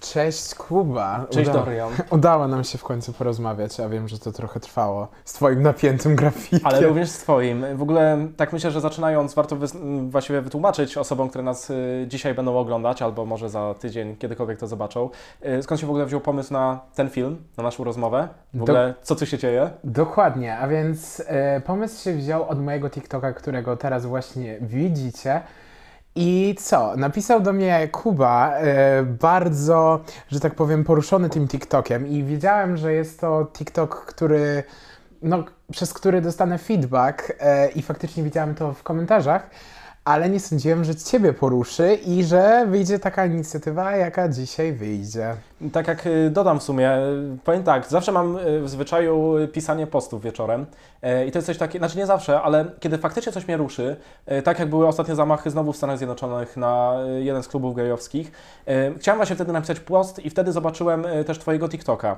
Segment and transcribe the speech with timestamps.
[0.00, 1.26] Cześć Kuba.
[1.30, 1.90] Cześć Uda- Dorian.
[2.10, 6.16] Udało nam się w końcu porozmawiać, a wiem, że to trochę trwało z twoim napiętym
[6.16, 6.60] grafikiem.
[6.64, 7.64] Ale również z Twoim.
[7.76, 9.56] W ogóle tak myślę, że zaczynając warto
[10.08, 14.66] właściwie wytłumaczyć osobom, które nas y, dzisiaj będą oglądać, albo może za tydzień, kiedykolwiek to
[14.66, 15.10] zobaczą,
[15.46, 18.28] y, skąd się w ogóle wziął pomysł na ten film, na naszą rozmowę.
[18.54, 19.70] W Do- ogóle co tu się dzieje?
[19.84, 25.40] Dokładnie, a więc e, pomysł się wziął od mojego TikToka, którego teraz właśnie widzicie.
[26.20, 26.96] I co?
[26.96, 32.92] Napisał do mnie Kuba, e, bardzo, że tak powiem, poruszony tym TikTokiem i wiedziałem, że
[32.92, 34.62] jest to TikTok, który,
[35.22, 39.50] no, przez który dostanę feedback e, i faktycznie widziałem to w komentarzach,
[40.08, 45.34] ale nie sądziłem, że Ciebie poruszy i że wyjdzie taka inicjatywa, jaka dzisiaj wyjdzie.
[45.72, 49.86] Tak jak y, dodam w sumie, y, powiem tak, zawsze mam y, w zwyczaju pisanie
[49.86, 50.66] postów wieczorem
[51.26, 53.96] i to jest coś takiego, znaczy nie zawsze, ale kiedy faktycznie coś mnie ruszy,
[54.44, 58.32] tak jak były ostatnie zamachy znowu w Stanach Zjednoczonych na jeden z klubów gejowskich,
[58.98, 62.16] chciałem właśnie wtedy napisać post i wtedy zobaczyłem też Twojego TikToka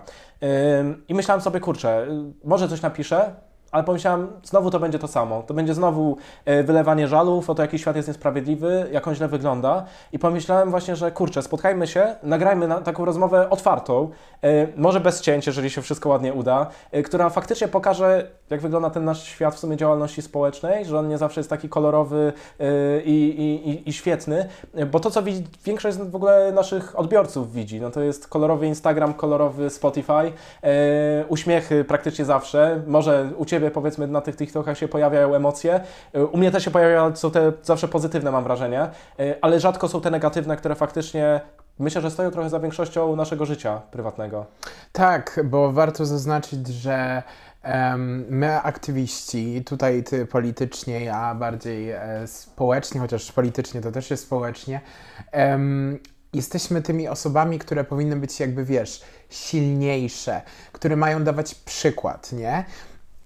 [1.08, 2.06] i myślałem sobie, kurczę,
[2.44, 3.34] może coś napiszę,
[3.70, 5.42] ale pomyślałem, znowu to będzie to samo.
[5.42, 9.28] To będzie znowu e, wylewanie żalów o to, jaki świat jest niesprawiedliwy, jak on źle
[9.28, 9.84] wygląda.
[10.12, 14.10] I pomyślałem właśnie, że kurczę, spotkajmy się, nagrajmy na taką rozmowę otwartą,
[14.42, 18.90] e, może bez cięć, jeżeli się wszystko ładnie uda, e, która faktycznie pokaże, jak wygląda
[18.90, 22.32] ten nasz świat w sumie działalności społecznej, że on nie zawsze jest taki kolorowy
[23.04, 24.48] i, i, i, świetny,
[24.90, 29.14] bo to, co widzi, większość w ogóle naszych odbiorców widzi, no to jest kolorowy Instagram,
[29.14, 30.32] kolorowy Spotify,
[31.28, 35.80] uśmiechy praktycznie zawsze, może u Ciebie powiedzmy na tych TikTokach się pojawiają emocje,
[36.32, 38.90] u mnie też się pojawiają, są te zawsze pozytywne mam wrażenie, e,
[39.40, 41.40] ale rzadko są te negatywne, które faktycznie
[41.78, 44.46] myślę, że stoją trochę za większością naszego życia prywatnego.
[44.92, 47.22] Tak, bo warto zaznaczyć, że
[48.28, 54.80] my aktywiści, tutaj ty politycznie, ja bardziej e, społecznie, chociaż politycznie to też jest społecznie,
[56.32, 62.64] jesteśmy tymi osobami, które powinny być jakby, wiesz, silniejsze, które mają dawać przykład, nie?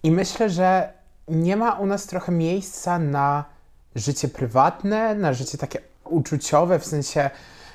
[0.04, 0.92] I myślę, że
[1.28, 3.44] nie ma u nas trochę miejsca na
[3.94, 7.30] życie prywatne, na życie takie uczuciowe, w sensie,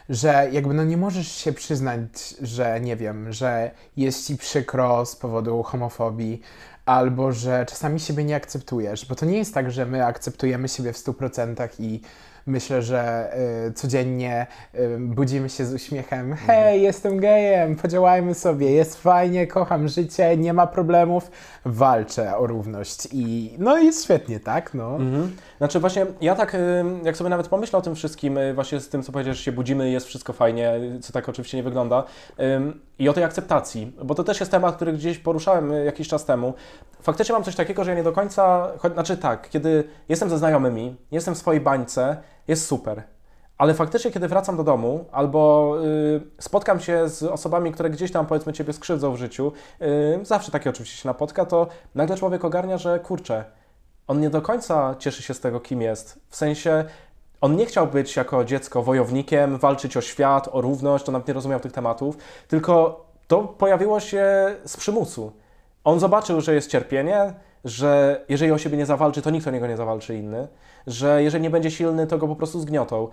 [0.09, 5.15] że jakby no nie możesz się przyznać, że nie wiem, że jest ci przykro z
[5.15, 6.41] powodu homofobii,
[6.85, 10.93] albo że czasami siebie nie akceptujesz, bo to nie jest tak, że my akceptujemy siebie
[10.93, 12.01] w 100% i
[12.45, 13.31] myślę, że
[13.67, 19.87] y, codziennie y, budzimy się z uśmiechem, hej, jestem gejem, podziałajmy sobie, jest fajnie, kocham
[19.87, 21.31] życie, nie ma problemów,
[21.65, 24.73] walczę o równość i no jest świetnie, tak?
[24.73, 24.95] No.
[24.95, 25.35] Mhm.
[25.57, 28.89] Znaczy właśnie, ja tak, y, jak sobie nawet pomyślę o tym wszystkim, y, właśnie z
[28.89, 32.03] tym, co powiedziałeś, że się budzimy, jest wszystko fajnie, co tak oczywiście nie wygląda,
[32.99, 36.25] i o tej akceptacji, bo to też jest temat, który gdzieś poruszałem y, jakiś czas
[36.25, 36.53] temu.
[37.01, 40.95] Faktycznie mam coś takiego, że ja nie do końca, znaczy tak, kiedy jestem ze znajomymi,
[41.11, 42.17] jestem w swojej bańce,
[42.47, 43.03] jest super.
[43.57, 48.25] Ale faktycznie, kiedy wracam do domu albo y, spotkam się z osobami, które gdzieś tam
[48.25, 49.51] powiedzmy Ciebie skrzywdzą w życiu,
[49.81, 53.43] y, zawsze takie oczywiście się napotka, to nagle człowiek ogarnia, że kurczę,
[54.07, 56.19] on nie do końca cieszy się z tego, kim jest.
[56.29, 56.85] W sensie,
[57.41, 61.33] on nie chciał być jako dziecko wojownikiem, walczyć o świat, o równość, on nawet nie
[61.33, 62.17] rozumiał tych tematów,
[62.47, 64.25] tylko to pojawiło się
[64.65, 65.31] z przymusu.
[65.83, 67.33] On zobaczył, że jest cierpienie,
[67.65, 70.47] że jeżeli o siebie nie zawalczy, to nikt o niego nie zawalczy inny,
[70.87, 73.07] że jeżeli nie będzie silny, to go po prostu zgniotą.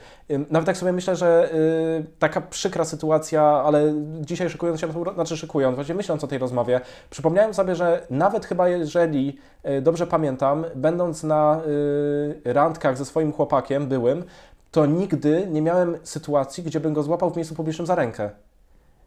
[0.51, 5.75] Nawet tak sobie myślę, że y, taka przykra sytuacja, ale dzisiaj szykując się, znaczy szykując,
[5.75, 6.81] właśnie myśląc o tej rozmowie,
[7.11, 13.33] przypomniałem sobie, że nawet chyba jeżeli y, dobrze pamiętam, będąc na y, randkach ze swoim
[13.33, 14.25] chłopakiem byłym,
[14.71, 18.31] to nigdy nie miałem sytuacji, gdzie bym go złapał w miejscu publicznym za rękę.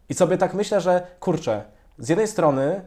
[0.08, 1.62] I sobie tak myślę, że kurczę,
[1.98, 2.80] z jednej strony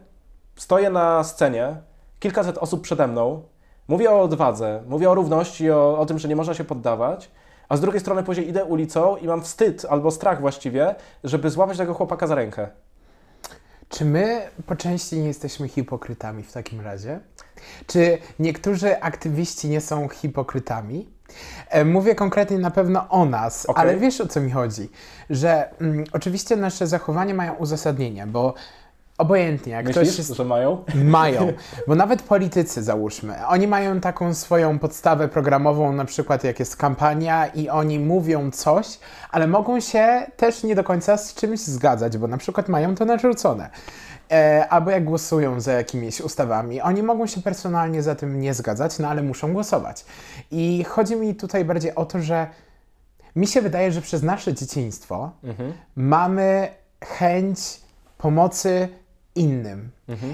[0.56, 1.76] stoję na scenie,
[2.24, 3.42] kilkaset osób przede mną,
[3.88, 7.30] mówię o odwadze, mówię o równości, o, o tym, że nie można się poddawać,
[7.68, 11.78] a z drugiej strony później idę ulicą i mam wstyd albo strach właściwie, żeby złapać
[11.78, 12.68] tego chłopaka za rękę.
[13.88, 17.20] Czy my po części nie jesteśmy hipokrytami w takim razie?
[17.86, 21.08] Czy niektórzy aktywiści nie są hipokrytami?
[21.68, 23.82] E, Mówię konkretnie na pewno o nas, Okej.
[23.82, 24.90] ale wiesz o co mi chodzi?
[25.30, 28.54] Że mm, oczywiście nasze zachowania mają uzasadnienie, bo
[29.18, 30.84] obojętnie, jak Myślisz, ktoś jest że mają?
[30.94, 31.52] mają,
[31.88, 37.46] bo nawet politycy załóżmy, oni mają taką swoją podstawę programową, na przykład jak jest kampania
[37.46, 38.98] i oni mówią coś,
[39.30, 43.04] ale mogą się też nie do końca z czymś zgadzać, bo na przykład mają to
[43.04, 43.70] narzucone.
[44.30, 48.98] E, albo jak głosują za jakimiś ustawami, oni mogą się personalnie za tym nie zgadzać,
[48.98, 50.04] no ale muszą głosować.
[50.50, 52.46] I chodzi mi tutaj bardziej o to, że
[53.36, 55.30] mi się wydaje, że przez nasze dzieciństwo
[55.96, 56.68] mamy
[57.04, 57.58] chęć
[58.18, 58.88] pomocy
[59.34, 59.90] innym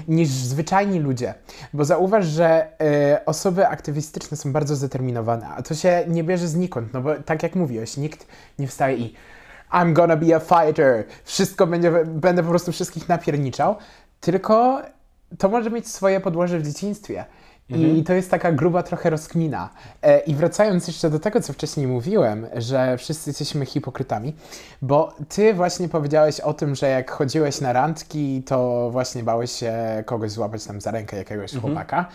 [0.07, 1.33] niż zwyczajni ludzie.
[1.73, 6.93] Bo zauważ, że e, osoby aktywistyczne są bardzo zdeterminowane, a to się nie bierze znikąd,
[6.93, 8.27] no bo tak jak mówiłeś, nikt
[8.59, 9.13] nie wstaje i
[9.71, 13.75] I'm gonna be a fighter, wszystko będzie, będę po prostu wszystkich napierniczał,
[14.19, 14.81] tylko
[15.37, 17.25] to może mieć swoje podłoże w dzieciństwie.
[17.69, 19.69] I to jest taka gruba trochę rozkmina.
[20.01, 24.35] E, I wracając jeszcze do tego, co wcześniej mówiłem, że wszyscy jesteśmy hipokrytami,
[24.81, 29.73] bo ty właśnie powiedziałeś o tym, że jak chodziłeś na randki, to właśnie bałeś się
[30.05, 32.05] kogoś złapać tam za rękę, jakiegoś chłopaka.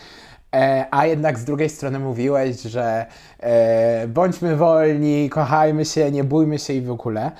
[0.54, 3.06] E, a jednak z drugiej strony mówiłeś, że
[3.40, 7.32] e, bądźmy wolni, kochajmy się, nie bójmy się i w ogóle.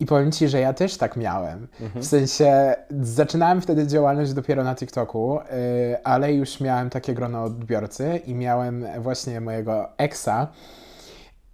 [0.00, 1.68] I powiem Ci, że ja też tak miałem.
[1.94, 5.44] W sensie zaczynałem wtedy działalność dopiero na TikToku, y,
[6.04, 10.46] ale już miałem takie grono odbiorcy i miałem właśnie mojego exa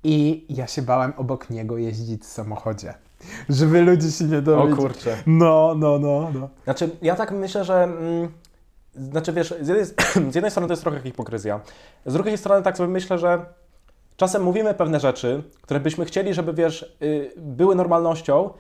[0.05, 2.95] i ja się bałem obok niego jeździć w samochodzie.
[3.49, 4.77] Żeby ludzie się nie O dowiedzieli.
[4.77, 5.17] kurczę.
[5.27, 6.49] No, no, no, no.
[6.65, 7.83] Znaczy, ja tak myślę, że.
[7.83, 8.29] Mm,
[8.95, 11.61] znaczy, wiesz, z jednej, z jednej strony to jest trochę hipokryzja.
[12.07, 13.47] Z drugiej strony tak sobie myślę, że
[14.17, 18.51] czasem mówimy pewne rzeczy, które byśmy chcieli, żeby, wiesz, y, były normalnością,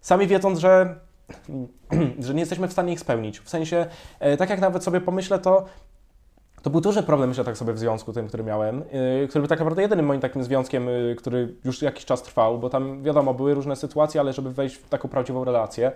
[0.00, 0.94] sami wiedząc, że,
[2.26, 3.40] że nie jesteśmy w stanie ich spełnić.
[3.40, 3.86] W sensie,
[4.20, 5.64] e, tak jak nawet sobie pomyślę, to.
[6.62, 9.48] To był duży problem, myślę, tak sobie w związku tym, który miałem, yy, który był
[9.48, 13.34] tak naprawdę jedynym moim takim związkiem, yy, który już jakiś czas trwał, bo tam wiadomo,
[13.34, 15.92] były różne sytuacje, ale żeby wejść w taką prawdziwą relację.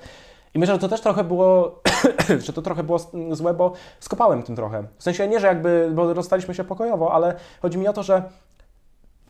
[0.54, 1.80] I myślę, że to też trochę było,
[2.46, 2.98] że to trochę było
[3.30, 4.84] złe, bo skopałem tym trochę.
[4.98, 8.22] W sensie nie, że jakby, bo rozstaliśmy się pokojowo, ale chodzi mi o to, że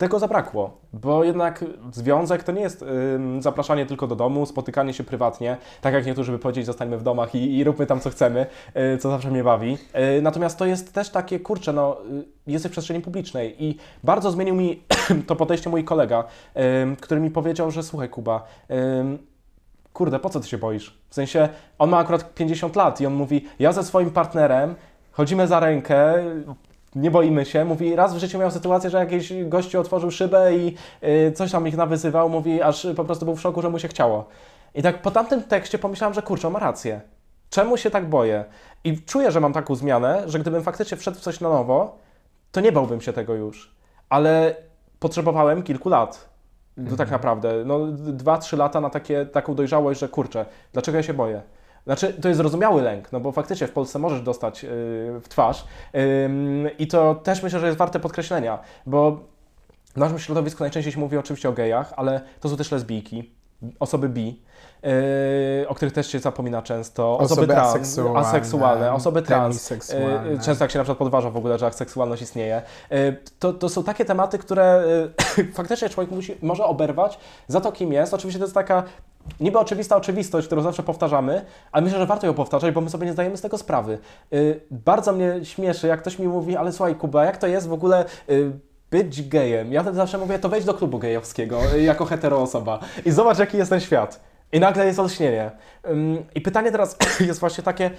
[0.02, 2.84] tego zabrakło, bo jednak związek to nie jest
[3.38, 7.34] zapraszanie tylko do domu, spotykanie się prywatnie, tak jak niektórzy by powiedzieć, zostańmy w domach
[7.34, 8.46] i, i róbmy tam co chcemy,
[8.94, 9.78] y, co zawsze mnie bawi.
[10.18, 14.30] Y, natomiast to jest też takie, kurczę, no, y, jesteś w przestrzeni publicznej i bardzo
[14.30, 14.82] zmienił mi
[15.26, 16.24] to podejście mój kolega,
[17.00, 18.44] który mi powiedział, że słuchaj Kuba,
[19.92, 20.98] kurde, po co ty się boisz?
[21.08, 21.48] W sensie,
[21.78, 24.74] on ma akurat 50 lat i on mówi, ja ze swoim partnerem
[25.12, 26.14] chodzimy za rękę,
[26.94, 27.64] nie boimy się.
[27.64, 30.76] Mówi, raz w życiu miał sytuację, że jakiś gościu otworzył szybę i
[31.28, 33.88] y, coś tam ich nawyzywał, mówi, aż po prostu był w szoku, że mu się
[33.88, 34.24] chciało.
[34.74, 37.00] I tak po tamtym tekście pomyślałem, że kurczę, ma rację.
[37.50, 38.44] Czemu się tak boję?
[38.84, 41.98] I czuję, że mam taką zmianę, że gdybym faktycznie wszedł w coś na nowo,
[42.52, 43.74] to nie bałbym się tego już.
[44.08, 44.56] Ale
[44.98, 46.28] potrzebowałem kilku lat.
[46.90, 47.64] To tak naprawdę.
[47.64, 51.42] No, dwa, trzy lata na takie, taką dojrzałość, że kurczę, dlaczego ja się boję?
[51.84, 54.70] Znaczy, to jest zrozumiały lęk, no bo faktycznie w Polsce możesz dostać yy,
[55.20, 55.64] w twarz
[56.24, 59.20] Ym, i to też myślę, że jest warte podkreślenia, bo
[59.94, 63.30] w naszym środowisku najczęściej się mówi oczywiście o gejach, ale to są też lesbijki,
[63.80, 64.42] osoby bi,
[64.82, 70.38] yy, o których też się zapomina często, osoby, Osoby trans, aseksualne, aseksualne, osoby trans, yy,
[70.44, 72.62] często jak się na przykład podważa w ogóle, że seksualność istnieje.
[72.90, 74.84] Yy, To, to są takie tematy, które
[75.38, 77.18] yy, faktycznie człowiek musi, może oberwać
[77.48, 78.14] za to, kim jest.
[78.14, 78.82] Oczywiście to jest taka
[79.40, 83.06] niby oczywista oczywistość, którą zawsze powtarzamy, ale myślę, że warto ją powtarzać, bo my sobie
[83.06, 83.98] nie zdajemy z tego sprawy.
[84.30, 87.72] Yy, bardzo mnie śmieszy, jak ktoś mi mówi, ale słuchaj Kuba, jak to jest w
[87.72, 88.04] ogóle...
[88.28, 88.52] Yy,
[88.90, 89.72] być gejem.
[89.72, 93.56] Ja zawsze mówię, to wejdź do klubu gejowskiego yy, jako hetero osoba i zobacz, jaki
[93.56, 94.20] jest ten świat.
[94.52, 95.50] I nagle jest olśnienie.
[95.90, 96.96] Ym, I pytanie teraz
[97.28, 97.90] jest właśnie takie,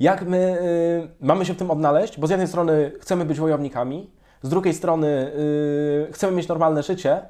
[0.00, 2.20] jak my y, mamy się w tym odnaleźć?
[2.20, 4.10] Bo z jednej strony chcemy być wojownikami,
[4.42, 5.32] z drugiej strony
[6.08, 7.22] y, chcemy mieć normalne życie,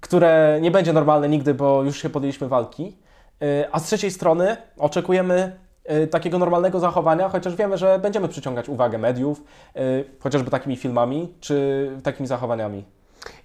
[0.00, 2.96] które nie będzie normalne nigdy, bo już się podjęliśmy walki,
[3.42, 5.58] y, a z trzeciej strony oczekujemy
[5.90, 9.42] y, takiego normalnego zachowania, chociaż wiemy, że będziemy przyciągać uwagę mediów,
[9.76, 12.84] y, chociażby takimi filmami czy takimi zachowaniami.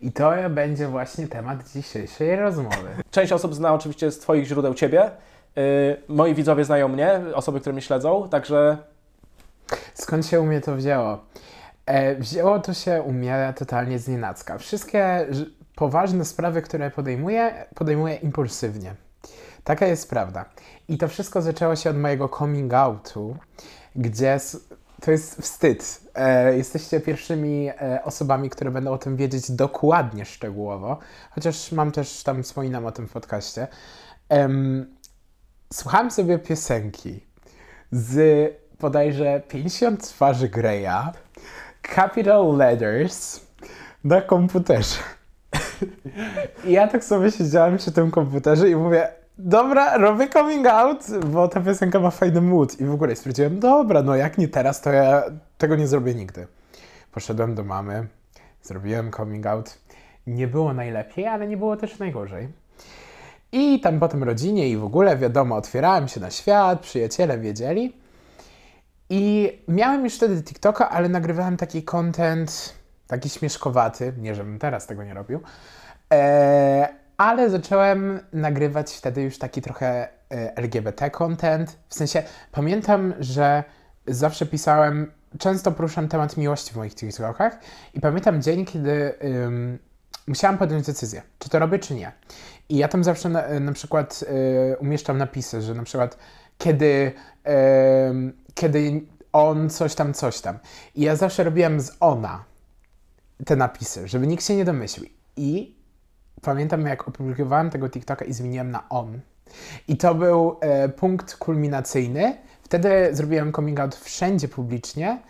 [0.02, 2.90] I to będzie właśnie temat dzisiejszej rozmowy.
[3.12, 5.12] Część osób zna oczywiście z Twoich źródeł Ciebie,
[6.08, 8.78] moi widzowie znają mnie, osoby, które mnie śledzą, także
[9.94, 11.26] Skąd się u mnie to wzięło?
[11.86, 14.58] E, wzięło to się u mnie totalnie z nienacka.
[14.58, 15.28] Wszystkie
[15.76, 18.96] poważne sprawy, które podejmuję, podejmuję impulsywnie.
[19.64, 20.46] Taka jest prawda.
[20.88, 23.38] I to wszystko zaczęło się od mojego coming outu,
[23.96, 24.40] gdzie
[25.02, 26.02] to jest wstyd.
[26.16, 30.98] E, jesteście pierwszymi e, osobami, które będą o tym wiedzieć dokładnie, szczegółowo,
[31.32, 33.68] chociaż mam też tam wspominam o tym w podcaście.
[34.30, 34.86] Em,
[35.74, 37.26] słuchałem sobie piosenki
[37.92, 41.12] z bodajże 50 twarzy Greya,
[41.96, 43.40] Capital Letters
[44.04, 44.98] na komputerze.
[46.66, 51.48] I ja tak sobie siedziałem przy tym komputerze i mówię, dobra, robię coming out, bo
[51.48, 52.80] ta piosenka ma fajny mood.
[52.82, 55.24] I w ogóle stwierdziłem, dobra, no jak nie teraz, to ja
[55.58, 56.48] tego nie zrobię nigdy.
[57.12, 58.08] Poszedłem do mamy,
[58.64, 59.78] zrobiłem coming out.
[60.28, 62.48] Nie było najlepiej, ale nie było też najgorzej.
[63.52, 67.94] I tam potem rodzinie i w ogóle, wiadomo, otwierałem się na świat, przyjaciele wiedzieli.
[69.10, 72.74] I miałem już wtedy TikToka, ale nagrywałem taki content,
[73.14, 75.40] taki śmieszkowaty, nie żebym teraz tego nie robił,
[76.14, 81.78] e, ale zacząłem nagrywać wtedy już taki trochę e, LGBT content.
[81.90, 83.64] W sensie pamiętam, że
[84.08, 87.60] zawsze pisałem, często poruszam temat miłości w moich TikTokach
[87.94, 89.80] i pamiętam dzień, kiedy ym,
[90.28, 92.12] musiałam podjąć decyzję, czy to robię, czy nie.
[92.70, 94.24] I ja tam zawsze na, na przykład
[94.74, 96.18] e, umieszczam napisy, że na przykład
[96.58, 97.12] kiedy,
[98.54, 99.02] kiedy
[99.34, 100.60] on coś tam, coś tam.
[100.96, 102.53] I ja zawsze robiłem z ona
[103.46, 105.10] te napisy, żeby nikt się nie domyślił.
[105.38, 105.76] I
[106.42, 109.20] pamiętam, jak opublikowałem tego TikToka i zmieniłem na on.
[109.88, 112.38] I to był e, punkt kulminacyjny.
[112.64, 115.22] Wtedy zrobiłem coming out wszędzie publicznie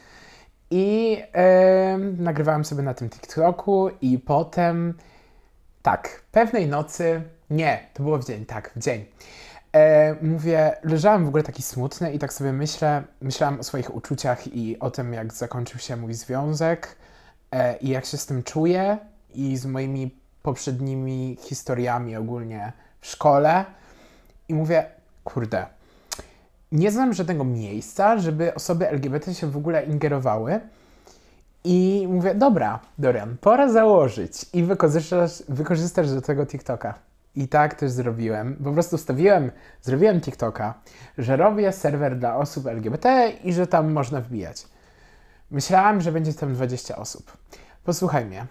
[0.71, 4.93] i e, nagrywałem sobie na tym TikToku i potem
[5.81, 9.05] tak, pewnej nocy, nie, to było w dzień, tak, w dzień.
[9.75, 14.55] E, mówię, leżałem w ogóle taki smutny i tak sobie myślę, myślałem o swoich uczuciach
[14.55, 16.95] i o tym, jak zakończył się mój związek
[17.81, 18.97] i jak się z tym czuję
[19.33, 23.65] i z moimi poprzednimi historiami ogólnie w szkole.
[24.49, 24.85] I mówię,
[25.23, 25.65] kurde,
[26.71, 30.59] nie znam żadnego miejsca, żeby osoby LGBT się w ogóle ingerowały.
[31.63, 36.93] I mówię, dobra, Dorian, pora założyć i wykorzystasz, wykorzystasz do tego TikToka.
[37.35, 38.55] I tak też zrobiłem.
[38.63, 40.73] Po prostu stawiłem, zrobiłem TikToka,
[41.17, 44.65] że robię serwer dla osób LGBT i że tam można wbijać.
[45.53, 47.37] Myślałem, że będzie tam 20 osób.
[47.83, 48.45] Posłuchaj mnie.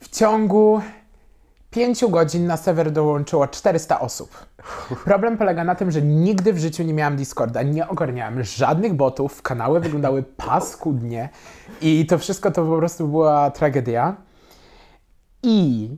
[0.00, 0.80] W ciągu
[1.70, 4.46] 5 godzin na serwer dołączyło 400 osób.
[5.04, 9.42] Problem polega na tym, że nigdy w życiu nie miałam Discorda, nie ogarniałem żadnych botów,
[9.42, 11.28] kanały wyglądały paskudnie
[11.80, 14.16] i to wszystko to po prostu była tragedia.
[15.42, 15.88] I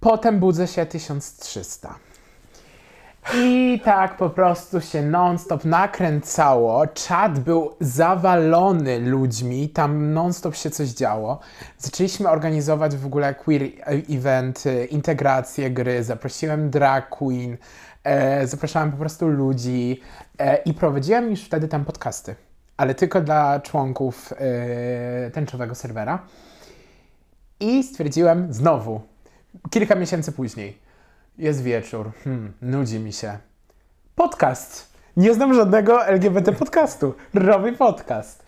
[0.00, 1.94] potem budzę się 1300.
[3.34, 6.86] I tak po prostu się non-stop nakręcało.
[6.86, 11.40] Czat był zawalony ludźmi, tam non-stop się coś działo.
[11.78, 13.62] Zaczęliśmy organizować w ogóle queer
[14.10, 16.04] eventy, integrację gry.
[16.04, 17.56] Zaprosiłem drag queen,
[18.04, 20.00] e, zapraszałem po prostu ludzi
[20.38, 22.34] e, i prowadziłem już wtedy tam podcasty,
[22.76, 26.22] ale tylko dla członków e, tęczowego serwera.
[27.60, 29.00] I stwierdziłem znowu,
[29.70, 30.87] kilka miesięcy później,
[31.38, 33.38] jest wieczór, hmm, nudzi mi się.
[34.14, 34.92] Podcast.
[35.16, 37.14] Nie znam żadnego LGBT podcastu.
[37.34, 38.46] Robię podcast.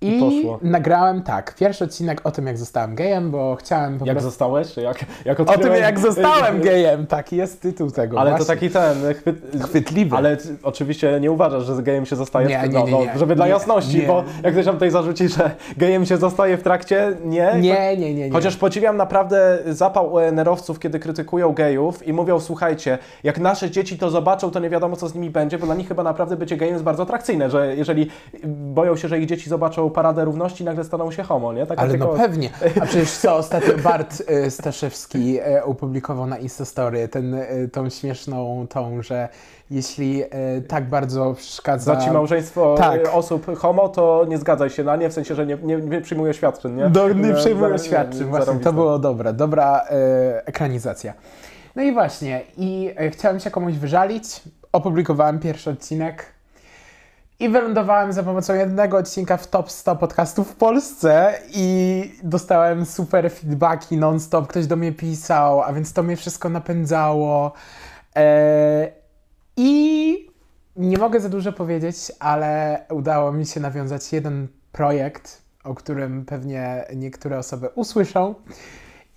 [0.00, 0.58] I, poszło.
[0.62, 4.30] nagrałem tak, pierwszy odcinek o tym, jak zostałem gejem, bo chciałem po Jak prostu...
[4.30, 4.72] zostałeś?
[4.74, 8.46] Czy jak, jak O tym, jak zostałem gejem, taki jest tytuł tego Ale właśnie.
[8.46, 9.36] to taki ten, chwyt...
[9.62, 10.16] Chwytliwy.
[10.16, 12.62] Ale oczywiście nie uważasz, że gejem się zostaje Nie, w...
[12.62, 13.18] nie, no, nie, no, nie.
[13.18, 14.06] żeby dla Nie, jasności, nie.
[14.06, 17.52] bo jak ktoś nam tutaj zarzuci, że gejem się zostaje w trakcie, nie.
[17.60, 18.30] Nie, nie, nie, nie.
[18.30, 24.10] Chociaż podziwiam naprawdę zapał ONR-owców, kiedy krytykują gejów i mówią, słuchajcie, jak nasze dzieci to
[24.10, 26.74] zobaczą, to nie wiadomo, co z nimi będzie, bo dla nich chyba naprawdę bycie gejem
[26.74, 28.10] jest bardzo atrakcyjne, że jeżeli
[28.74, 31.66] boją się, że ich dzieci zobaczą paradę równości, nagle staną się homo, nie?
[31.66, 32.06] Taka Ale tylko...
[32.06, 32.50] no pewnie.
[32.82, 38.66] A przecież co ostatnio Bart y, Staszewski y, opublikował na Instastory ten, y, tą śmieszną
[38.70, 39.28] tą, że
[39.70, 40.22] jeśli
[40.68, 41.94] tak bardzo przeszkadza...
[41.94, 43.00] Za ci małżeństwo Tak.
[43.12, 46.34] osób homo, to nie zgadzaj się na nie, w sensie, że nie, nie, nie przyjmuje
[46.34, 46.90] świadczyn, nie?
[46.90, 51.12] Do, nie E, przejmuję za- świadczeń, właśnie, to było dobre, dobra e, ekranizacja.
[51.76, 54.42] No i właśnie, i e, chciałem się komuś wyżalić,
[54.72, 56.24] opublikowałem pierwszy odcinek
[57.40, 63.32] i wylądowałem za pomocą jednego odcinka w top 100 podcastów w Polsce i dostałem super
[63.32, 67.52] feedbacki non-stop, ktoś do mnie pisał, a więc to mnie wszystko napędzało.
[68.16, 68.92] E,
[69.56, 70.30] I
[70.76, 76.84] nie mogę za dużo powiedzieć, ale udało mi się nawiązać jeden projekt, o którym pewnie
[76.96, 78.34] niektóre osoby usłyszą.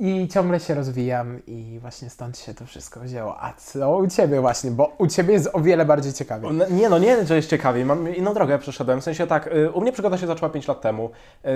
[0.03, 3.43] I ciągle się rozwijam i właśnie stąd się to wszystko wzięło.
[3.43, 4.71] A co u Ciebie właśnie?
[4.71, 6.49] Bo u Ciebie jest o wiele bardziej ciekawie.
[6.51, 7.85] No, Nie, no nie, że jest ciekawiej.
[7.85, 9.01] Mam inną drogę przeszedłem.
[9.01, 11.09] W sensie tak, y, u mnie przygoda się zaczęła 5 lat temu.
[11.43, 11.51] Yy,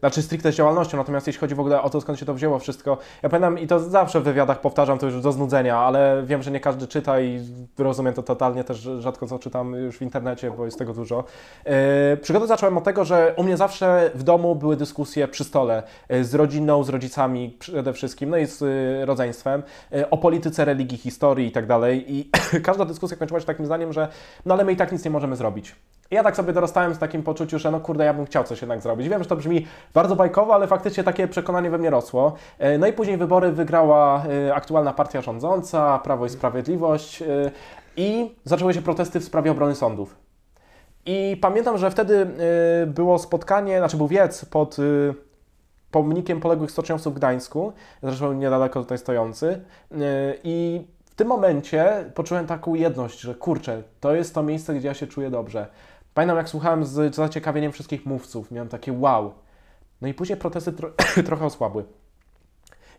[0.00, 2.58] znaczy stricte z działalnością, natomiast jeśli chodzi w ogóle o to, skąd się to wzięło
[2.58, 2.98] wszystko.
[3.22, 6.50] Ja pamiętam i to zawsze w wywiadach powtarzam, to już do znudzenia, ale wiem, że
[6.50, 7.40] nie każdy czyta i
[7.78, 11.24] rozumiem to totalnie, też rzadko co czytam już w internecie, bo jest tego dużo.
[11.66, 11.72] Yy,
[12.16, 16.24] przygodę zacząłem od tego, że u mnie zawsze w domu były dyskusje przy stole yy,
[16.24, 20.98] z rodziną, z rodzicami przede wszystkim, no i z yy, rodzeństwem, yy, o polityce, religii,
[20.98, 22.14] historii i tak dalej.
[22.14, 22.30] I
[22.62, 24.08] każda dyskusja kończyła się takim zdaniem, że
[24.46, 25.76] no ale my i tak nic nie możemy zrobić.
[26.10, 28.80] Ja tak sobie dorastałem z takim poczuciu, że no kurde, ja bym chciał coś jednak
[28.80, 29.08] zrobić.
[29.08, 32.34] Wiem, że to brzmi bardzo bajkowo, ale faktycznie takie przekonanie we mnie rosło.
[32.58, 37.26] E, No i później wybory wygrała e, aktualna partia rządząca, Prawo i Sprawiedliwość e,
[37.96, 40.16] i zaczęły się protesty w sprawie obrony sądów.
[41.06, 42.26] I pamiętam, że wtedy
[42.86, 44.76] było spotkanie, znaczy był wiec pod
[45.90, 49.64] pomnikiem poległych stoczniowców w Gdańsku, zresztą niedaleko tutaj stojący.
[49.92, 49.98] E,
[50.44, 54.94] I w tym momencie poczułem taką jedność, że kurczę, to jest to miejsce, gdzie ja
[54.94, 55.66] się czuję dobrze.
[56.14, 59.32] Pamiętam, jak słuchałem z zaciekawieniem wszystkich mówców, miałem takie wow.
[60.00, 60.90] No i później protesty tro
[61.26, 61.84] trochę osłabły.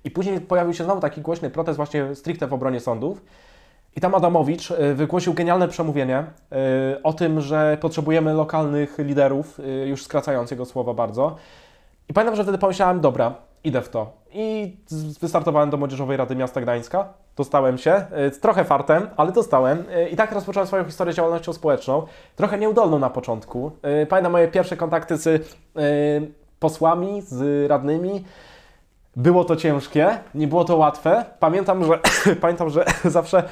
[0.04, 3.22] I później pojawił się znowu taki głośny protest właśnie stricte w obronie sądów.
[3.96, 6.20] I tam Adamowicz y, wygłosił genialne przemówienie
[7.00, 11.36] y, o tym, że potrzebujemy lokalnych liderów, już skracając jego słowa bardzo.
[12.10, 14.12] I pamiętam, że wtedy pomyślałem, dobra, idę w to.
[14.32, 14.78] I
[15.22, 17.14] wystartowałem do Młodzieżowej Rady Miasta Gdańska.
[17.36, 19.80] Dostałem się, y, trochę fartem, ale dostałem.
[19.80, 22.04] Y, I tak rozpocząłem swoją historię działalnością społeczną.
[22.36, 23.72] Trochę nieudolną na początku.
[24.04, 25.42] Y, Pamiętam moje pierwsze kontakty z y,
[26.60, 28.24] posłami, z radnymi.
[29.16, 31.26] Było to ciężkie, nie było to łatwe.
[31.40, 32.00] Pamiętam, że,
[32.42, 33.44] pamiętam, że zawsze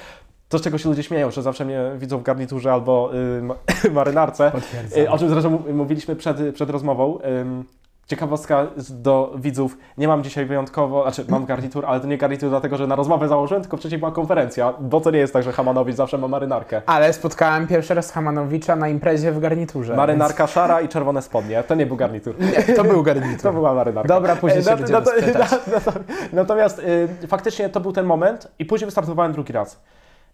[0.49, 3.55] to, z czego się ludzie śmieją, że zawsze mnie widzą w garniturze albo y, ma-
[3.99, 4.51] marynarce.
[4.97, 7.19] Y, O czym zresztą mówiliśmy przed, przed rozmową.
[7.41, 7.63] Ym,
[8.07, 9.77] Ciekawostka do widzów.
[9.97, 13.27] Nie mam dzisiaj wyjątkowo, znaczy mam garnitur, ale to nie garnitur dlatego, że na rozmowę
[13.27, 16.81] założyłem, tylko wcześniej była konferencja, bo to nie jest tak, że Hamanowicz zawsze ma marynarkę.
[16.85, 19.95] Ale spotkałem pierwszy raz Hamanowicza na imprezie w garniturze.
[19.95, 21.63] Marynarka szara i czerwone spodnie.
[21.63, 22.35] To nie był garnitur.
[22.39, 22.67] Więc...
[22.67, 23.41] Nie, to był garnitur.
[23.41, 24.07] To była marynarka.
[24.07, 25.51] Dobra, później się E, będziemy spytać.
[25.85, 25.91] na-
[26.33, 26.79] Natomiast
[27.23, 29.81] y, faktycznie to był ten moment i później wystartowałem drugi raz.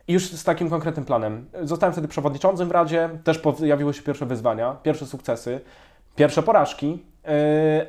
[0.07, 1.45] I już z takim konkretnym planem.
[1.63, 5.61] Zostałem wtedy przewodniczącym w Radzie, też pojawiły się pierwsze wyzwania, pierwsze sukcesy,
[6.15, 7.05] pierwsze porażki,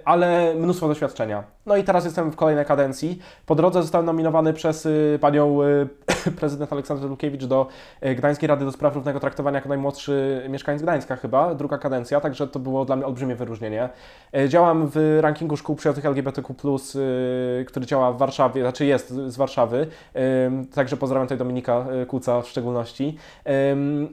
[0.05, 1.45] ale mnóstwo doświadczenia.
[1.67, 3.19] No i teraz jestem w kolejnej kadencji.
[3.47, 5.89] Po drodze zostałem nominowany przez y, panią y,
[6.41, 7.67] prezydent Aleksandrę Lukiewicz do
[8.07, 12.49] y, Gdańskiej Rady do Spraw Równego Traktowania jako najmłodszy mieszkaniec Gdańska chyba, druga kadencja, także
[12.49, 13.89] to było dla mnie olbrzymie wyróżnienie.
[14.37, 16.55] Y, Działam w rankingu szkół przyjaznych LGBTQ+,
[17.61, 19.87] y, który działa w Warszawie, znaczy jest z Warszawy,
[20.75, 23.17] także pozdrawiam tutaj Dominika Kuca w szczególności.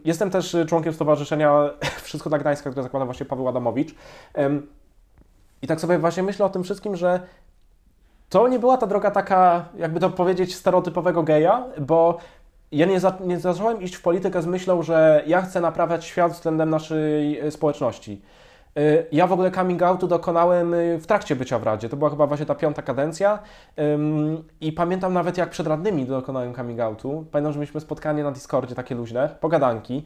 [0.06, 1.70] Jestem też członkiem stowarzyszenia
[2.04, 3.96] Wszystko dla Gdańska, które zakłada właśnie Paweł Adamowicz.
[5.62, 7.20] I tak sobie właśnie myślę o tym wszystkim, że
[8.30, 12.18] to nie była ta droga taka, jakby to powiedzieć, stereotypowego geja, bo
[12.72, 16.32] ja nie, za, nie zacząłem iść w politykę z myślą, że ja chcę naprawiać świat
[16.32, 18.22] względem naszej y, społeczności.
[18.78, 21.90] Y, Ja w ogóle coming outu dokonałem y, w trakcie bycia w Radzie.
[21.90, 23.40] To była chyba właśnie ta piąta kadencja.
[24.62, 27.26] I pamiętam nawet jak przed radnymi dokonałem coming outu.
[27.32, 30.04] Pamiętam, że mieliśmy spotkanie na Discordzie takie luźne, pogadanki.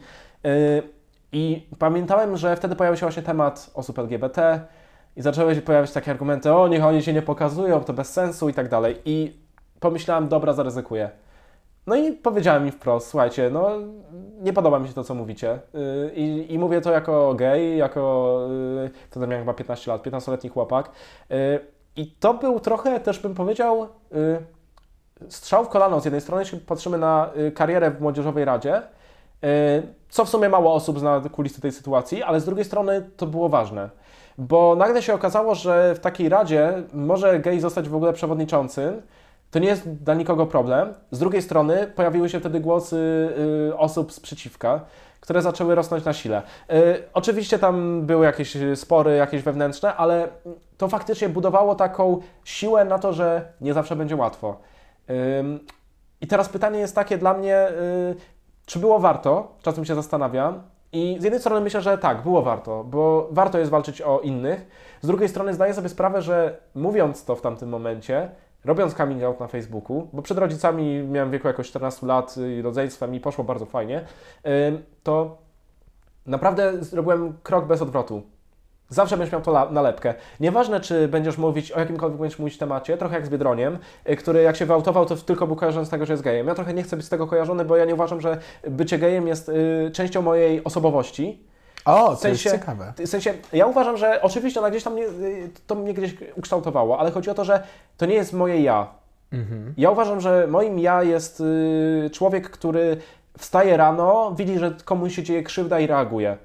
[1.32, 4.60] I pamiętałem, że wtedy pojawił się właśnie temat osób LGBT
[5.16, 8.48] i zaczęły się pojawiać takie argumenty, o niech oni się nie pokazują, to bez sensu
[8.48, 8.96] i tak dalej.
[9.04, 9.36] I
[9.80, 11.10] pomyślałem, dobra, zaryzykuję.
[11.86, 13.70] No i powiedziałem im wprost, słuchajcie, no
[14.40, 15.58] nie podoba mi się to, co mówicie.
[15.74, 18.38] Yy, I, i mówię to jako gej, jako,
[19.10, 20.90] wtedy miałem chyba 15 lat, 15-letni chłopak.
[21.30, 21.36] Yy,
[21.96, 24.38] I to był trochę też, bym powiedział, yy,
[25.28, 26.00] strzał w kolano.
[26.00, 28.82] Z jednej strony, jeśli patrzymy na y, karierę w Młodzieżowej Radzie, y,
[30.08, 33.48] co w sumie mało osób zna kulisy tej sytuacji, ale z drugiej strony to było
[33.48, 33.90] ważne.
[34.38, 39.02] Bo nagle się okazało, że w takiej radzie może gej zostać w ogóle przewodniczącym.
[39.50, 40.94] To nie jest dla nikogo problem.
[41.10, 43.28] Z drugiej strony pojawiły się wtedy głosy
[43.68, 44.80] y, osób sprzeciwka,
[45.20, 46.42] które zaczęły rosnąć na sile.
[46.70, 50.28] Y, oczywiście tam były jakieś spory, jakieś wewnętrzne, ale
[50.78, 54.60] to faktycznie budowało taką siłę na to, że nie zawsze będzie łatwo.
[55.10, 55.60] Ym,
[56.20, 58.16] I teraz pytanie jest takie dla mnie, y,
[58.66, 59.56] czy było warto?
[59.62, 60.73] Czasem się zastanawiam.
[60.94, 64.66] I z jednej strony myślę, że tak, było warto, bo warto jest walczyć o innych.
[65.02, 68.30] Z drugiej strony zdaję sobie sprawę, że mówiąc to w tamtym momencie,
[68.64, 73.14] robiąc coming out na Facebooku, bo przed rodzicami miałem wieku jakoś 14 lat i rodzeństwem
[73.14, 74.04] i poszło bardzo fajnie,
[75.02, 75.38] to
[76.26, 78.22] naprawdę zrobiłem krok bez odwrotu.
[78.88, 80.14] Zawsze będziesz miał to nalepkę.
[80.40, 83.78] Nieważne, czy będziesz mówić o jakimkolwiek będziesz mówić temacie, trochę jak z Biedroniem,
[84.10, 86.46] y, który jak się wyautował, to tylko był kojarzony z tego, że jest gejem.
[86.46, 89.26] Ja trochę nie chcę być z tego kojarzony, bo ja nie uważam, że bycie gejem
[89.28, 91.42] jest y, częścią mojej osobowości.
[91.84, 92.92] O, to W sensie- jest ciekawe.
[92.98, 96.98] W sensie, ja uważam, że oczywiście ona gdzieś tam mnie, y, to mnie gdzieś ukształtowało,
[96.98, 97.62] ale chodzi o to, że
[97.96, 98.86] to nie jest moje ja.
[99.32, 99.74] Mhm.
[99.76, 102.96] Ja uważam, że moim ja jest y, człowiek, który
[103.38, 106.36] wstaje rano, widzi, że komuś się dzieje krzywda i reaguje.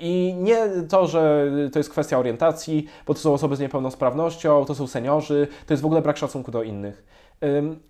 [0.00, 4.74] I nie to, że to jest kwestia orientacji, bo to są osoby z niepełnosprawnością, to
[4.74, 7.04] są seniorzy, to jest w ogóle brak szacunku do innych.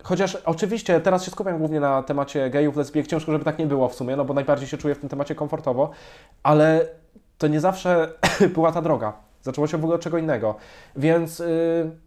[0.02, 3.88] Chociaż oczywiście teraz się skupiam głównie na temacie gejów, lesbijek, ciężko, żeby tak nie było
[3.88, 5.90] w sumie, no bo najbardziej się czuję w tym temacie komfortowo,
[6.42, 6.88] ale
[7.38, 8.12] to nie zawsze
[8.54, 9.29] była ta droga.
[9.42, 10.54] Zaczęło się w ogóle od czego innego.
[10.96, 11.46] Więc yy,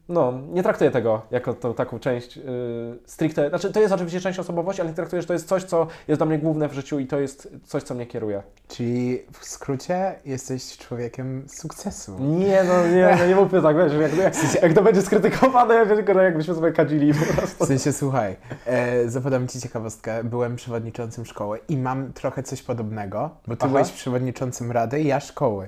[0.09, 2.43] no, nie traktuję tego jako tą taką część yy,
[3.05, 3.49] stricte.
[3.49, 6.19] Znaczy, to jest oczywiście część osobowości, ale nie traktuję, że to jest coś, co jest
[6.19, 8.43] dla mnie główne w życiu i to jest coś, co mnie kieruje.
[8.67, 12.19] Czyli w skrócie jesteś człowiekiem sukcesu.
[12.19, 15.85] Nie, no nie, no nie mówmy tak, wiesz, jak, jak, jak to będzie skrytykowane, ja
[15.85, 17.65] tylko jakbyśmy sobie kadzili po prostu.
[17.65, 20.23] W sensie, słuchaj, e, zapodam Ci ciekawostkę.
[20.23, 23.67] Byłem przewodniczącym szkoły i mam trochę coś podobnego, bo Ty Aha.
[23.67, 25.67] byłeś przewodniczącym rady, ja szkoły.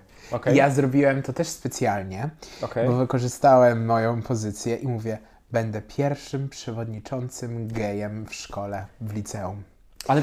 [0.54, 2.30] I ja zrobiłem to też specjalnie,
[2.62, 2.88] okej.
[2.88, 5.18] bo wykorzystałem moją pozycję i mówię,
[5.52, 9.64] będę pierwszym przewodniczącym gejem w szkole, w liceum.
[10.08, 10.22] Ale,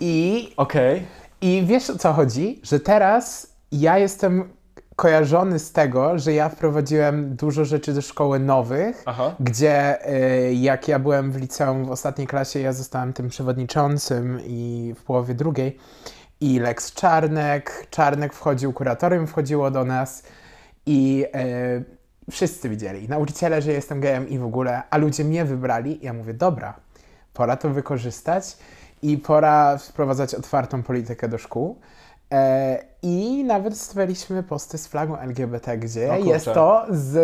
[0.00, 1.06] I, okej,
[1.40, 2.60] I wiesz o co chodzi?
[2.62, 4.48] Że teraz ja jestem
[4.96, 10.08] kojarzony z tego, że ja wprowadziłem dużo rzeczy do szkoły nowych, aha, gdzie
[10.48, 15.04] y, jak ja byłem w liceum w ostatniej klasie, ja zostałem tym przewodniczącym i w
[15.04, 15.78] połowie drugiej
[16.40, 20.22] i Lex Czarnek, Czarnek wchodził, kuratorium wchodziło do nas
[20.88, 21.24] i,
[22.26, 25.98] y, wszyscy widzieli, nauczyciele, że jestem gejem i w ogóle, a ludzie mnie wybrali.
[26.02, 26.74] Ja mówię, dobra,
[27.34, 28.56] pora to wykorzystać
[29.02, 31.78] i pora wprowadzać otwartą politykę do szkół.
[32.32, 37.18] E, I nawet stawialiśmy posty z flagą LGBT, gdzie jest to z,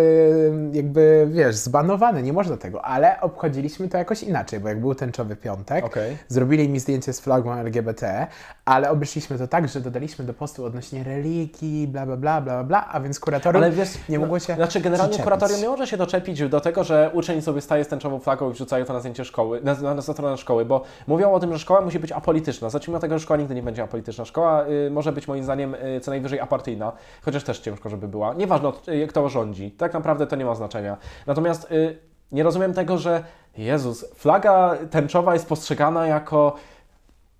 [0.74, 5.36] jakby, wiesz, zbanowane, nie można tego, ale obchodziliśmy to jakoś inaczej, bo jak był tęczowy
[5.36, 6.16] piątek, Okej.
[6.28, 8.26] zrobili mi zdjęcie z flagą LGBT,
[8.64, 12.88] ale obeszliśmy to tak, że dodaliśmy do postu odnośnie religii, bla, bla, bla, bla, bla,
[12.92, 16.48] a więc kuratorium Ale wiesz, nie mogło się Znaczy, generalnie kuratorium nie może się doczepić
[16.48, 19.60] do tego, że uczeń sobie staje z tęczową flagą i wrzucają to na zdjęcie szkoły,
[19.64, 22.70] na, na, na stronę szkoły, bo mówią o tym, że szkoła musi być apolityczna.
[22.70, 24.24] Zacznijmy od tego, że szkoła nigdy nie będzie apolityczna.
[24.24, 25.63] Szkoła y, może być moim zdaniem
[25.96, 28.34] y, co najwyżej apartyjna, chociaż też ciężko, żeby była.
[28.34, 29.70] Nieważne, y, kto rządzi.
[29.70, 30.96] Tak naprawdę to nie ma znaczenia.
[31.26, 31.98] Natomiast y,
[32.32, 33.24] nie rozumiem tego, że
[33.56, 36.56] Jezus, flaga tęczowa jest postrzegana jako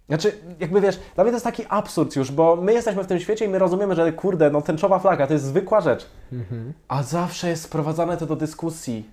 [0.08, 3.20] znaczy, jakby wiesz, dla mnie to jest taki absurd już, bo my jesteśmy w tym
[3.20, 6.06] świecie i my rozumiemy, że kurde, no tęczowa flaga to jest zwykła rzecz.
[6.88, 9.10] A zawsze jest sprowadzane to do dyskusji.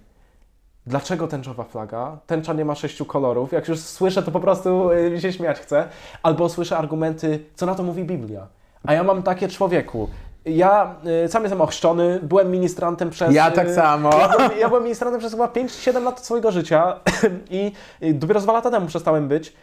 [0.88, 2.18] Dlaczego tęczowa flaga?
[2.28, 3.52] Tęcza nie ma sześciu kolorów.
[3.52, 5.88] Jak już słyszę, to po prostu mi się śmiać chcę.
[6.24, 8.48] Albo słyszę argumenty, co na to mówi Biblia.
[8.84, 10.10] A ja mam takie człowieku.
[10.46, 13.34] Ja y, sam jestem ochrzczony, byłem ministrantem przez...
[13.34, 14.10] Ja tak y, samo.
[14.20, 17.00] Ja byłem, ja byłem ministrantem przez chyba 5-7 lat swojego życia
[17.50, 17.72] i
[18.04, 19.54] y, dopiero z dwa lata temu przestałem być.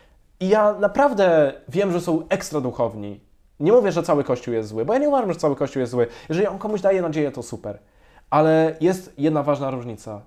[0.40, 3.20] I ja naprawdę wiem, że są ekstra duchowni.
[3.60, 5.92] Nie mówię, że cały Kościół jest zły, bo ja nie uważam, że cały Kościół jest
[5.92, 6.06] zły.
[6.28, 7.78] Jeżeli on komuś daje nadzieję, to super.
[8.30, 10.20] Ale jest jedna ważna różnica.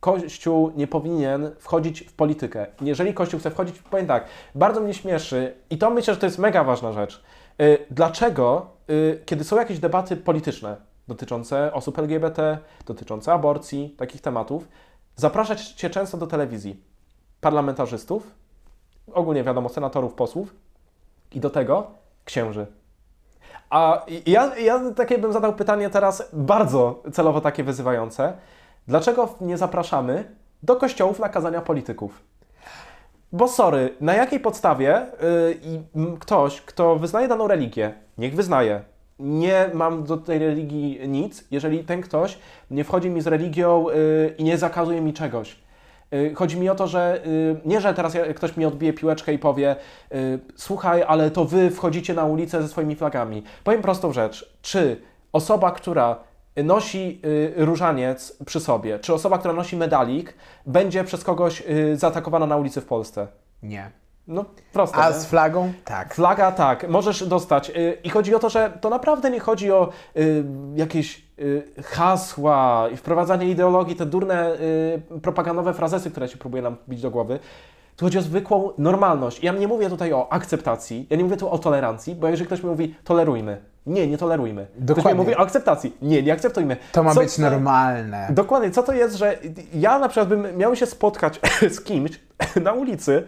[0.00, 2.66] Kościół nie powinien wchodzić w politykę.
[2.80, 4.24] Jeżeli Kościół chce wchodzić, powiem tak,
[4.54, 7.22] bardzo mnie śmieszy i to myślę, że to jest mega ważna rzecz.
[7.60, 10.76] Y, Dlaczego, y, kiedy są jakieś debaty polityczne
[11.08, 14.68] dotyczące osób LGBT, dotyczące aborcji, takich tematów,
[15.16, 16.84] zapraszać się często do telewizji
[17.40, 18.34] parlamentarzystów,
[19.12, 20.54] ogólnie wiadomo, senatorów, posłów
[21.32, 21.90] i do tego
[22.24, 22.66] księży.
[23.70, 28.32] A ja, ja takie bym zadał pytanie teraz bardzo celowo takie wyzywające.
[28.88, 32.31] Dlaczego nie zapraszamy do kościołów na kazania polityków?
[33.32, 35.06] Bo sorry, na jakiej podstawie
[35.94, 38.82] yy, ktoś, kto wyznaje daną religię, niech wyznaje.
[39.18, 42.38] Nie mam do tej religii nic, jeżeli ten ktoś
[42.70, 45.56] nie wchodzi mi z religią yy, i nie zakazuje mi czegoś.
[46.10, 49.38] Yy, Chodzi mi o to, że yy, nie, że teraz ktoś mi odbije piłeczkę i
[49.38, 49.76] powie
[50.10, 53.42] yy, słuchaj, ale to wy wchodzicie na ulicę ze swoimi flagami.
[53.64, 54.56] Powiem prostą rzecz.
[54.62, 55.00] Czy
[55.32, 56.16] osoba, która
[56.56, 57.20] nosi
[57.56, 60.34] yy, różaniec przy sobie, czy osoba, która nosi medalik,
[60.66, 63.26] będzie przez kogoś yy, zaatakowana na ulicy w Polsce?
[63.62, 63.90] Nie.
[64.26, 64.96] No proste.
[64.96, 65.14] A nie?
[65.14, 65.72] z flagą?
[65.84, 66.14] Tak.
[66.14, 67.70] Flaga tak, możesz dostać.
[67.70, 72.88] Y, I chodzi o to, że to naprawdę nie chodzi o y, jakieś y, hasła
[72.92, 74.54] i wprowadzanie ideologii, te durne
[75.14, 77.38] y, propagandowe frazesy, które się próbuje nam bić do głowy.
[77.96, 79.42] Tu chodzi o zwykłą normalność.
[79.42, 82.62] Ja nie mówię tutaj o akceptacji, ja nie mówię tu o tolerancji, bo jeżeli ktoś
[82.62, 84.66] mi mówi tolerujmy, nie, nie tolerujmy.
[84.66, 85.14] Ktoś mi Dokładnie.
[85.14, 86.76] mówi o akceptacji, nie, nie akceptujmy.
[86.92, 88.28] To ma Co być normalne.
[88.30, 89.38] Dokładnie, co to jest, że
[89.74, 91.40] ja na przykład bym miał się spotkać
[91.76, 92.20] z kimś
[92.62, 93.26] na ulicy,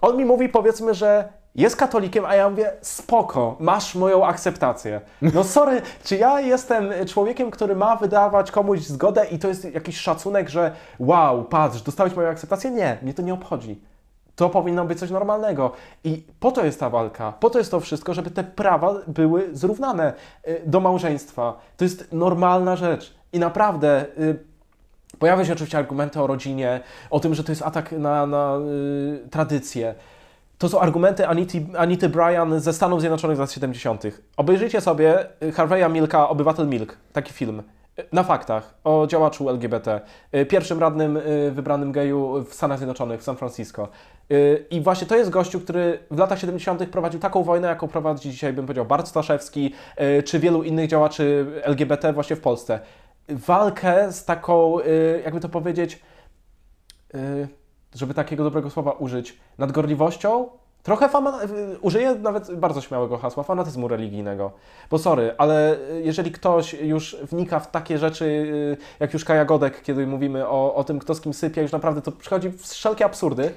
[0.00, 5.00] on mi mówi powiedzmy, że jest katolikiem, a ja mówię, spoko, masz moją akceptację.
[5.22, 9.96] No sorry, czy ja jestem człowiekiem, który ma wydawać komuś zgodę i to jest jakiś
[9.96, 12.70] szacunek, że wow, patrz, dostałeś moją akceptację?
[12.70, 13.80] Nie, mnie to nie obchodzi.
[14.36, 15.72] To powinno być coś normalnego.
[16.04, 19.48] I po to jest ta walka, po to jest to wszystko, żeby te prawa były
[19.52, 20.12] zrównane
[20.48, 21.58] y, do małżeństwa.
[21.76, 23.14] To jest normalna rzecz.
[23.32, 24.38] I naprawdę y,
[25.18, 28.58] pojawiają się oczywiście argumenty o rodzinie, o tym, że to jest atak na, na
[29.24, 29.94] y, tradycję.
[30.58, 34.02] To są argumenty Anity, Anity Bryan ze Stanów Zjednoczonych z lat 70.
[34.36, 37.62] Obejrzyjcie sobie Harveya Milka, Obywatel Milk, taki film.
[38.12, 40.00] Na faktach o działaczu LGBT,
[40.34, 43.88] y, pierwszym radnym y, wybranym geju w Stanach Zjednoczonych, w San Francisco.
[44.30, 46.86] Y, I właśnie to jest gościu, który w latach 70.
[46.86, 49.74] prowadził taką wojnę, jaką prowadzi dzisiaj, bym powiedział, Bart Staszewski,
[50.24, 52.80] czy wielu innych działaczy LGBT właśnie w Polsce.
[53.28, 54.78] Walkę z taką,
[55.24, 56.02] jakby to powiedzieć,
[57.94, 60.48] żeby takiego dobrego słowa użyć, nadgorliwością,
[60.82, 64.52] trochę fama, y, użyję nawet bardzo śmiałego hasła, fanatyzmu religijnego.
[64.90, 69.82] Bo sorry, ale jeżeli ktoś już wnika w takie rzeczy, y, jak już Kaja Godek,
[69.82, 73.04] kiedy mówimy o, o tym, kto z kim sypia, już naprawdę to przychodzi w wszelkie
[73.04, 73.52] absurdy.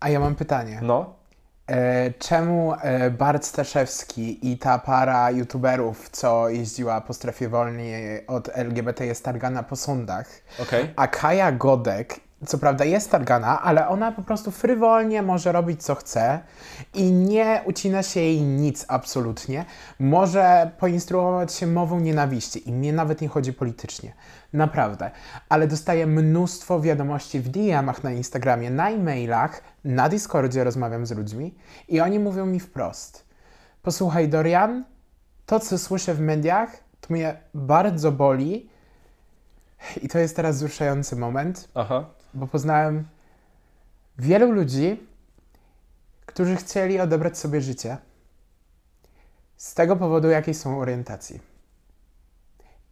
[0.00, 0.80] A ja mam pytanie.
[0.82, 1.22] No,
[1.66, 8.48] E, czemu e, Bart Staszewski i ta para youtuberów, co jeździła po strefie wolnej od
[8.52, 10.26] LGBT jest targana po sądach,
[10.62, 10.90] okej.
[10.96, 15.94] a Kaja Godek, co prawda jest targana, ale ona po prostu frywolnie może robić co
[15.94, 16.40] chce
[16.94, 19.64] i nie ucina się jej nic absolutnie.
[20.00, 24.12] Może poinstruować się mową nienawiści i mnie nawet nie chodzi politycznie.
[24.52, 25.10] Naprawdę.
[25.48, 31.54] Ale dostaję mnóstwo wiadomości w DM-ach na Instagramie, na e-mailach, na Discordzie rozmawiam z ludźmi
[31.88, 33.24] i oni mówią mi wprost.
[33.82, 34.84] Posłuchaj Dorian,
[35.46, 38.72] to co słyszę w mediach, to mnie bardzo boli,
[40.02, 42.04] I to jest teraz wzruszający moment, Aha.
[42.34, 43.08] Bo poznałem
[44.18, 45.06] wielu ludzi,
[46.26, 47.96] którzy chcieli odebrać sobie życie
[49.56, 51.40] z tego powodu, jakiej są orientacji.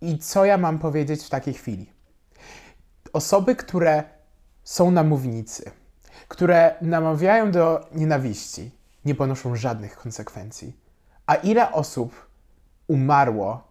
[0.01, 1.93] I co ja mam powiedzieć w takiej chwili?
[3.13, 4.05] Osoby, które
[4.65, 5.71] są na mównicy,
[6.29, 8.71] które namawiają do nienawiści,
[9.05, 10.77] nie ponoszą żadnych konsekwencji.
[11.27, 12.27] A ile osób
[12.87, 13.70] umarło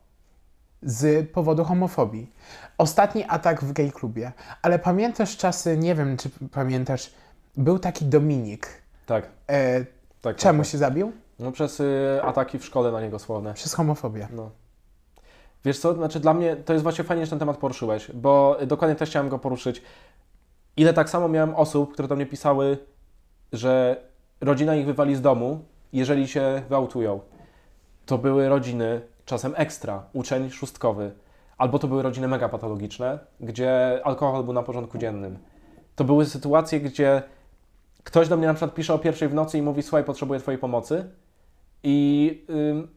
[0.81, 2.31] z powodu homofobii?
[2.77, 7.13] Ostatni atak w gay klubie, ale pamiętasz czasy, nie wiem czy pamiętasz,
[7.57, 8.67] był taki Dominik.
[9.05, 9.29] Tak.
[9.49, 9.85] E,
[10.21, 11.07] tak czemu tak, się zabił?
[11.07, 11.15] tak.
[11.39, 13.53] No przez y, ataki w szkole na niego słowne.
[13.53, 14.27] Przez homofobię.
[14.31, 14.51] No.
[15.65, 18.95] Wiesz co, znaczy dla mnie to jest właśnie fajnie, że ten temat poruszyłeś, bo dokładnie
[18.95, 19.81] też chciałem go poruszyć.
[20.77, 22.77] Ile tak samo miałem osób, które do mnie pisały,
[23.53, 24.03] że
[24.41, 27.19] rodzina ich wywali z domu, jeżeli się wyautują.
[28.05, 31.11] To były rodziny czasem ekstra, uczeń szóstkowy,
[31.57, 35.37] albo to były rodziny mega patologiczne, gdzie alkohol był na porządku dziennym.
[35.95, 37.23] To były sytuacje, gdzie
[38.03, 40.59] ktoś do mnie na przykład pisze o pierwszej w nocy i mówi, słuchaj, potrzebuję Twojej
[40.59, 41.09] pomocy.
[41.83, 42.87] I ym,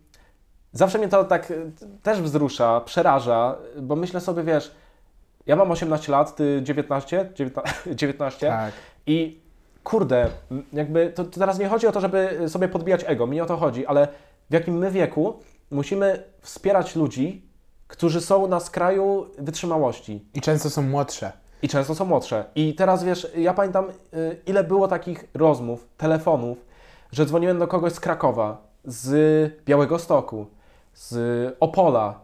[0.72, 4.74] zawsze mnie to tak y, też wzrusza, przeraża, bo myślę sobie, wiesz,
[5.46, 8.72] ja mam 18 lat, ty 19, 19, 19 Tak.
[9.06, 9.40] i
[9.84, 10.28] kurde,
[10.72, 13.46] jakby to, to teraz nie chodzi o to, żeby sobie podbijać ego, mi nie o
[13.46, 14.08] to chodzi, ale
[14.50, 15.40] w jakim my wieku
[15.72, 17.42] musimy wspierać ludzi,
[17.88, 20.24] którzy są na skraju wytrzymałości.
[20.34, 21.32] I często są młodsze.
[21.62, 22.44] I często są młodsze.
[22.54, 26.58] I teraz wiesz, ja pamiętam, y, ile było takich rozmów, telefonów,
[27.12, 30.46] że dzwoniłem do kogoś z Krakowa, z Białego Stoku,
[30.94, 32.20] z Opola.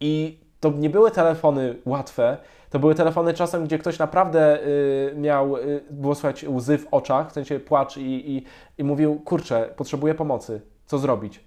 [0.00, 2.36] I to nie były telefony łatwe.
[2.70, 7.30] To były telefony czasem, gdzie ktoś naprawdę y, miał, y, było słychać łzy w oczach,
[7.30, 8.44] w sensie płacz i, i,
[8.78, 11.45] i mówił, kurczę, potrzebuję pomocy, co zrobić?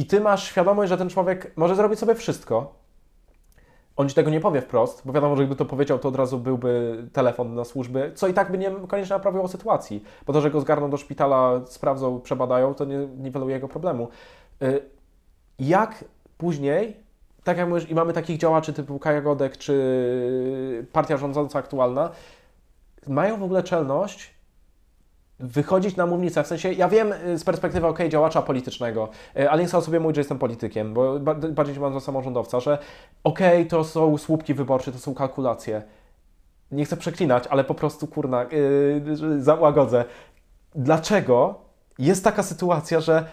[0.00, 2.74] I ty masz świadomość, że ten człowiek może zrobić sobie wszystko,
[3.96, 6.38] on ci tego nie powie wprost, bo wiadomo, że gdyby to powiedział, to od razu
[6.38, 10.04] byłby telefon na służby, co i tak by nie koniecznie naprawiło sytuacji.
[10.26, 14.08] Bo to, że go zgarną do szpitala, sprawdzą, przebadają, to nie niweluje jego problemu.
[14.62, 14.82] Y,
[15.58, 16.04] Jak
[16.38, 16.96] później,
[17.44, 22.10] tak jak mówisz, i mamy takich działaczy typu Kaja Godek, czy partia rządząca aktualna,
[23.08, 24.34] mają w ogóle czelność
[25.40, 26.44] wychodzić na mównicę.
[26.44, 30.00] W sensie, ja wiem y, z perspektywy, ok, działacza politycznego, y, ale nie chcę sobie
[30.00, 32.78] mówić, że jestem politykiem, bo ba- bardziej mam za samorządowca, że
[33.24, 35.82] okej, to są słupki wyborcze, to są kalkulacje.
[36.70, 40.04] Nie chcę przeklinać, ale po prostu, kurna, yy, załagodzę.
[40.74, 41.54] Dlaczego
[41.98, 43.24] jest taka sytuacja, że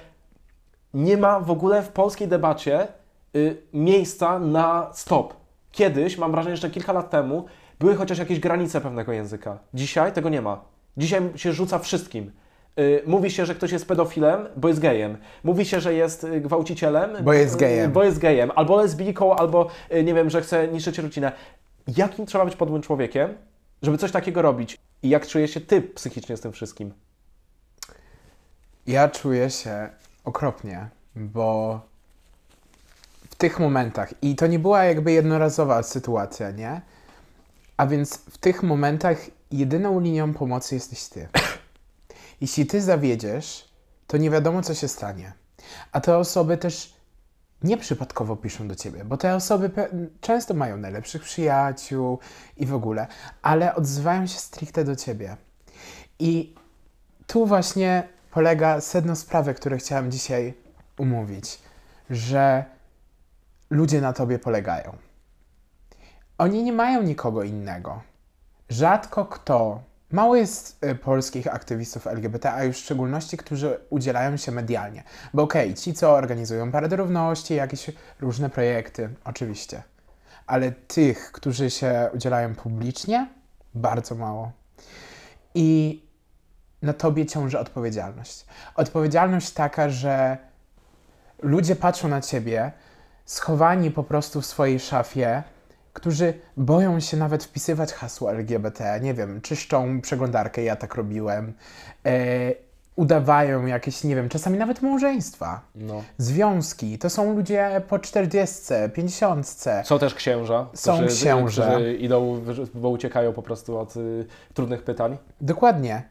[0.94, 2.88] nie ma w ogóle w polskiej debacie
[3.36, 5.34] y, miejsca na stop?
[5.72, 7.46] Kiedyś, mam wrażenie, że kilka lat temu,
[7.80, 9.58] były chociaż jakieś granice pewnego języka.
[9.74, 10.77] Dzisiaj tego nie ma.
[10.98, 12.32] Dzisiaj się rzuca wszystkim.
[12.80, 15.18] Y, Mówi się, że ktoś jest pedofilem, bo jest gejem.
[15.44, 17.90] Mówi się, że jest y, gwałcicielem, Bo jest gejem.
[17.90, 18.52] y, Bo jest gejem.
[18.56, 19.68] Albo lesbijką, albo
[20.04, 21.32] nie wiem, że chce niszczyć rodzinę.
[21.98, 23.34] Jakim trzeba być podłym człowiekiem,
[23.82, 24.78] żeby coś takiego robić?
[25.04, 26.94] I jak czuje się ty psychicznie z tym wszystkim?
[28.88, 29.90] Ja czuję się
[30.26, 31.80] okropnie, bo
[33.30, 36.82] w tych momentach, i to nie była jakby jednorazowa sytuacja, nie?
[37.78, 39.18] A więc w tych momentach
[39.52, 41.28] jedyną linią pomocy jesteś ty.
[42.42, 43.70] Jeśli ty zawiedziesz,
[44.08, 45.34] to nie wiadomo, co się stanie.
[45.92, 46.94] A te osoby też
[47.64, 49.72] nieprzypadkowo piszą do ciebie, bo te osoby
[50.22, 52.20] często mają najlepszych przyjaciół
[52.58, 53.08] i w ogóle,
[53.42, 55.38] ale odzywają się stricte do ciebie.
[56.20, 56.56] I
[57.28, 60.54] tu właśnie polega sedno sprawy, które chciałem dzisiaj
[60.98, 61.60] umówić,
[62.10, 62.66] że
[63.70, 64.98] ludzie na tobie polegają.
[66.38, 68.02] Oni nie mają nikogo innego.
[68.70, 74.52] Rzadko kto, mało jest y, polskich aktywistów LGBT, a już w szczególności, którzy udzielają się
[74.52, 75.04] medialnie.
[75.34, 79.84] Bo okej, ci co organizują Paradę Równości, jakieś różne projekty, oczywiście.
[80.48, 83.28] Ale tych, którzy się udzielają publicznie,
[83.74, 84.52] bardzo mało.
[85.56, 86.02] I
[86.82, 88.46] na tobie ciąży odpowiedzialność.
[88.76, 90.38] Odpowiedzialność taka, że
[91.42, 92.72] ludzie patrzą na ciebie,
[93.26, 95.44] schowani po prostu w swojej szafie,
[95.98, 101.54] którzy boją się nawet wpisywać hasło LGBT, nie wiem, czyszczą przeglądarkę, ja tak robiłem,
[102.06, 102.12] e,
[102.96, 106.04] udawają jakieś, nie wiem, czasami nawet małżeństwa, No.
[106.18, 106.98] związki.
[106.98, 109.84] To są ludzie po 40, 50.
[109.84, 110.68] Są też księża.
[110.74, 111.70] Są którzy, księża.
[111.72, 112.42] Którzy idą,
[112.74, 115.18] bo uciekają po prostu od y, trudnych pytań.
[115.42, 116.04] Dokładnie.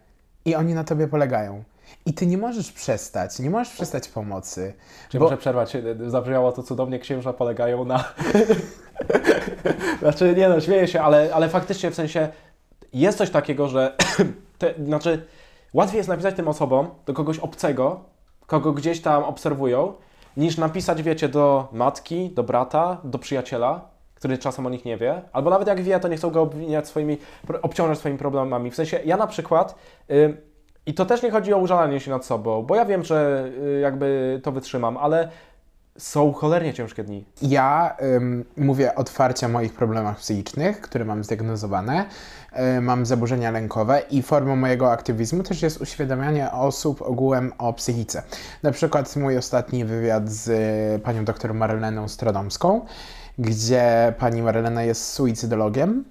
[0.45, 1.63] I oni na tobie polegają.
[2.07, 4.75] I ty nie możesz przestać, nie możesz przestać pomocy.
[5.09, 5.77] Czy Bo- muszę przerwać?
[6.07, 8.05] Zabrzmiało to cudownie, księża polegają na...
[10.01, 12.29] znaczy, nie no, śmieję się, ale, ale faktycznie w sensie
[12.93, 13.97] jest coś takiego, że
[14.59, 15.27] te, znaczy
[15.75, 18.01] łatwiej jest napisać tym osobom do kogoś obcego,
[18.47, 19.93] kogo gdzieś tam obserwują,
[20.37, 23.97] niż napisać, wiecie, do matki, do brata, do przyjaciela.
[24.15, 26.89] który czasem o nich nie wie, albo nawet jak wie, to nie chcą go obwiniać
[26.89, 27.19] swoimi,
[27.63, 28.71] obciążać swoimi problemami.
[28.71, 29.75] W sensie, ja na przykład,
[30.11, 30.37] y,
[30.87, 33.81] i to też nie chodzi o użalanie się nad sobą, bo ja wiem, że y,
[33.81, 35.29] jakby to wytrzymam, ale
[35.99, 37.25] są cholernie ciężkie dni.
[37.43, 42.05] Ja ym, mówię otwarcie o moich problemach psychicznych, które mam zdiagnozowane.
[42.77, 48.23] Y, mam zaburzenia lękowe i formą mojego aktywizmu też jest uświadamianie osób ogółem o psychice.
[48.63, 52.87] Na przykład mój ostatni wywiad z y, panią dr Marleną Stradomską,
[53.39, 56.05] gdzie pani Marlena jest suicydologiem.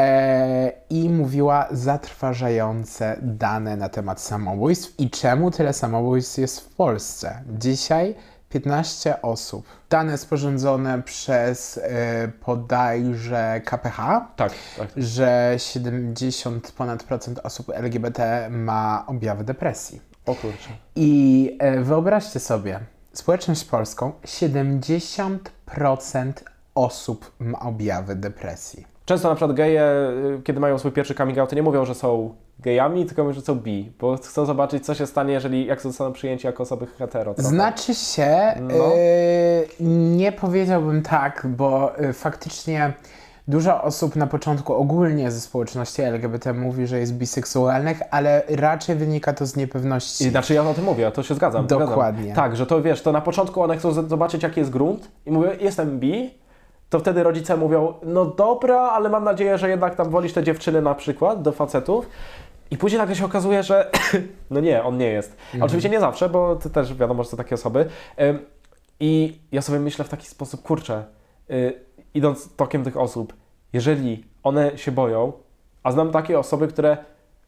[0.00, 7.42] E, I mówiła zatrważające dane na temat samobójstw i czemu tyle samobójstw jest w Polsce.
[7.58, 8.14] Dzisiaj
[8.54, 9.66] 15 osób.
[9.90, 13.96] Dane sporządzone przez e, bodajże KPH,
[14.36, 14.88] Tak, tak.
[14.96, 20.00] że 70 ponad procent osób LGBT ma objawy depresji.
[20.26, 20.68] O kurczę.
[20.96, 22.80] I e, wyobraźcie sobie,
[23.12, 26.32] społeczność polską 70%
[26.74, 28.86] osób ma objawy depresji.
[29.04, 29.82] Często na przykład geje,
[30.38, 33.34] y, kiedy mają swój pierwszy coming out, to nie mówią, że są gejami, tylko mówią,
[33.34, 36.86] że są bi, bo chcą zobaczyć, co się stanie, jeżeli jak zostaną przyjęci jako osoby
[36.86, 37.34] hetero.
[37.38, 38.84] Znaczy się, No.
[38.84, 39.84] e,
[40.16, 42.92] nie powiedziałbym tak, bo e, faktycznie
[43.48, 49.32] dużo osób na początku ogólnie ze społeczności LGBT mówi, że jest biseksualnych, ale raczej wynika
[49.32, 50.24] to z niepewności.
[50.24, 51.66] I znaczy ja o tym mówię, to się zgadzam.
[51.66, 52.24] Dokładnie.
[52.24, 52.44] Zgadzam.
[52.44, 55.50] Tak, że to wiesz, to na początku one chcą zobaczyć, jaki jest grunt i mówią,
[55.60, 56.34] jestem bi,
[56.90, 60.82] to wtedy rodzice mówią, no dobra, ale mam nadzieję, że jednak tam wolisz te dziewczyny
[60.82, 62.08] na przykład do facetów.
[62.70, 63.90] I później nagle się okazuje, że
[64.50, 65.36] no nie, on nie jest.
[65.60, 67.86] Oczywiście nie zawsze, bo to też wiadomo, że są takie osoby.
[69.00, 71.04] I ja sobie myślę w taki sposób, kurczę,
[71.50, 71.80] y,
[72.14, 73.34] idąc tokiem tych osób,
[73.72, 75.32] jeżeli one się boją,
[75.82, 76.96] a znam takie osoby, które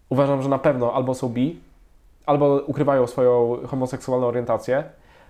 [0.09, 1.61] uważam, że na pewno albo są bi,
[2.27, 4.85] albo ukrywają swoją homoseksualną orientację,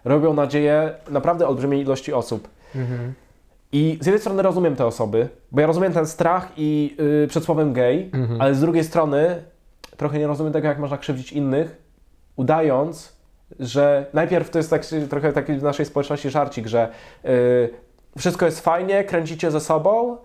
[0.04, 2.48] robią nadzieję naprawdę olbrzymiej ilości osób.
[2.74, 3.14] Mhm.
[3.72, 7.44] I z jednej strony rozumiem te osoby, bo ja rozumiem ten strach i yy, przed
[7.44, 9.42] słowem gay, ale z drugiej strony
[9.96, 11.82] trochę nie rozumiem tego, jak można krzywdzić innych,
[12.36, 13.16] udając,
[13.60, 16.88] że najpierw to jest tak, trochę taki w naszej społeczności żarcik, że
[17.24, 17.30] yy,
[18.18, 20.16] wszystko jest fajnie, kręcicie ze sobą,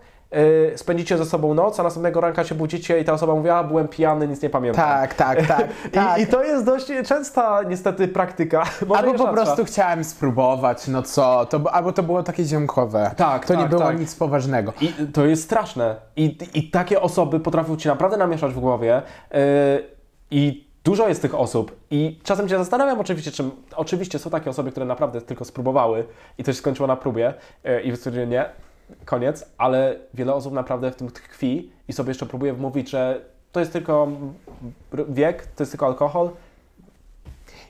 [0.76, 3.88] spędzicie ze sobą noc, a następnego ranka się budzicie i ta osoba mówi, a byłem
[3.88, 4.84] pijany, nic nie pamiętam.
[4.84, 5.68] Tak, tak, tak.
[5.92, 6.18] tak.
[6.18, 8.64] I, I to jest dość częsta niestety praktyka.
[8.86, 13.10] Może Albo nie po prostu chciałem spróbować, no co, to, albo to było takie ziomkowe.
[13.16, 14.00] Tak, To nie tak, było tak.
[14.00, 14.72] nic poważnego.
[14.80, 15.96] I to jest straszne.
[16.16, 19.02] I, I takie osoby potrafią ci naprawdę namieszać w głowie.
[19.30, 19.38] Yy,
[20.30, 21.76] I dużo jest tych osób.
[21.90, 23.50] I czasem się zastanawiam oczywiście, czym.
[23.76, 26.04] Oczywiście są takie osoby, które naprawdę tylko spróbowały
[26.38, 28.44] i to się skończyło na próbie yy, i stwierdziły nie,
[29.04, 33.20] koniec, ale wiele osób naprawdę w tym tkwi i sobie jeszcze próbuje wmówić, że
[33.52, 34.08] to jest tylko
[35.08, 36.30] wiek, to jest tylko alkohol.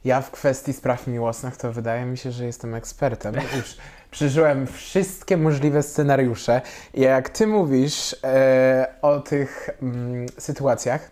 [0.05, 3.35] Ja w kwestii spraw miłosnych to wydaje mi się, że jestem ekspertem.
[3.57, 3.77] Już
[4.11, 6.61] przeżyłem wszystkie możliwe scenariusze.
[6.95, 11.11] I jak ty mówisz e, o tych mm, sytuacjach,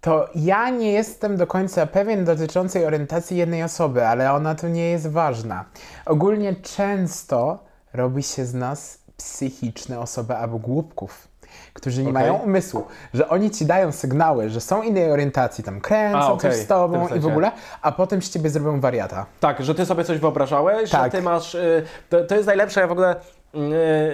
[0.00, 4.90] to ja nie jestem do końca pewien dotyczącej orientacji jednej osoby, ale ona tu nie
[4.90, 5.64] jest ważna.
[6.06, 11.28] Ogólnie często robi się z nas psychiczne osoby albo głupków,
[11.72, 12.22] którzy nie Okej.
[12.22, 16.50] mają umysłu, że oni ci dają sygnały, że są innej orientacji, tam kręcą A, okej,
[16.50, 19.26] coś z w tobą tym i w ogóle, a potem z ciebie zrobią wariata.
[19.40, 21.04] Tak, że ty sobie coś wyobrażałeś, Tak.
[21.12, 21.54] że ty masz.
[21.54, 23.16] y, To, to jest najlepsze, ja w ogóle.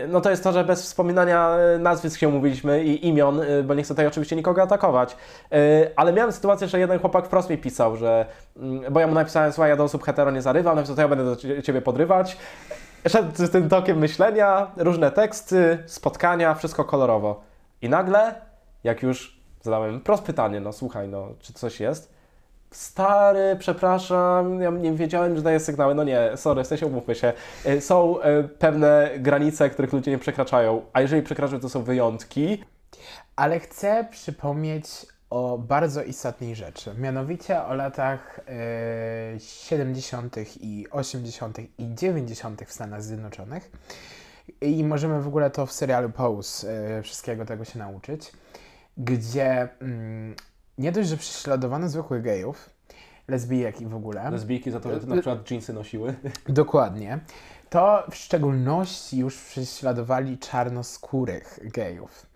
[0.05, 3.63] Y, No to jest to, że bez wspominania y, nazwisk się mówiliśmy i imion, y,
[3.63, 5.17] bo nie chcę tutaj oczywiście nikogo atakować.
[5.97, 8.27] Ale miałem sytuację, że jeden chłopak wprost mi pisał, że.
[8.57, 11.09] mm, Bo ja mu napisałem, słuchaj, ja do osób hetero nie zarywam, napisał, to ja
[11.09, 12.37] będę do cie- ciebie podrywać.
[13.09, 17.41] Szedł z tym tokiem myślenia, różne teksty, spotkania, wszystko kolorowo.
[17.83, 18.35] I nagle,
[18.85, 22.20] jak już zadałem prost pytanie, no słuchaj, no czy coś jest?
[22.71, 25.95] Stary, przepraszam, ja nie wiedziałem, że daję sygnały.
[25.95, 27.33] No nie, sorry, w sensie umówmy się.
[27.67, 32.65] Y, Są y, pewne granice, których ludzie nie przekraczają, a jeżeli przekraczają, to są wyjątki.
[33.37, 40.37] Ale chcę przypomnieć o bardzo istotnej rzeczy, mianowicie o latach e, 70.
[40.61, 41.59] i 80.
[41.79, 42.63] i 90.
[42.67, 43.71] w Stanach Zjednoczonych.
[44.61, 48.33] I możemy w ogóle to w serialu Pose e, wszystkiego tego się nauczyć,
[48.97, 50.35] gdzie mm,
[50.81, 52.71] nie dość, że prześladowano zwykłych gejów,
[53.29, 54.31] lesbijek i w ogóle.
[54.31, 56.15] Lesbijki za to, że ty na przykład dżinsy nosiły.
[56.49, 57.19] Dokładnie.
[57.71, 62.27] To w szczególności już prześladowali czarnoskórych gejów.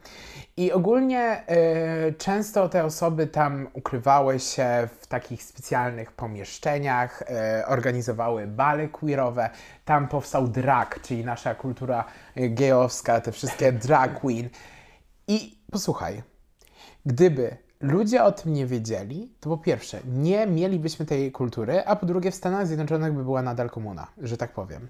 [0.56, 8.46] I ogólnie e, często te osoby tam ukrywały się w takich specjalnych pomieszczeniach, e, organizowały
[8.46, 9.50] bale queerowe.
[9.84, 12.04] Tam powstał drag, czyli nasza kultura
[12.36, 14.48] gejowska, te wszystkie drag queen.
[15.28, 16.22] I posłuchaj,
[17.06, 22.06] Gdyby ludzie o tym nie wiedzieli, to po pierwsze, nie mielibyśmy tej kultury, a po
[22.06, 24.88] drugie, w Stanach Zjednoczonych by była nadal komuna, że tak powiem.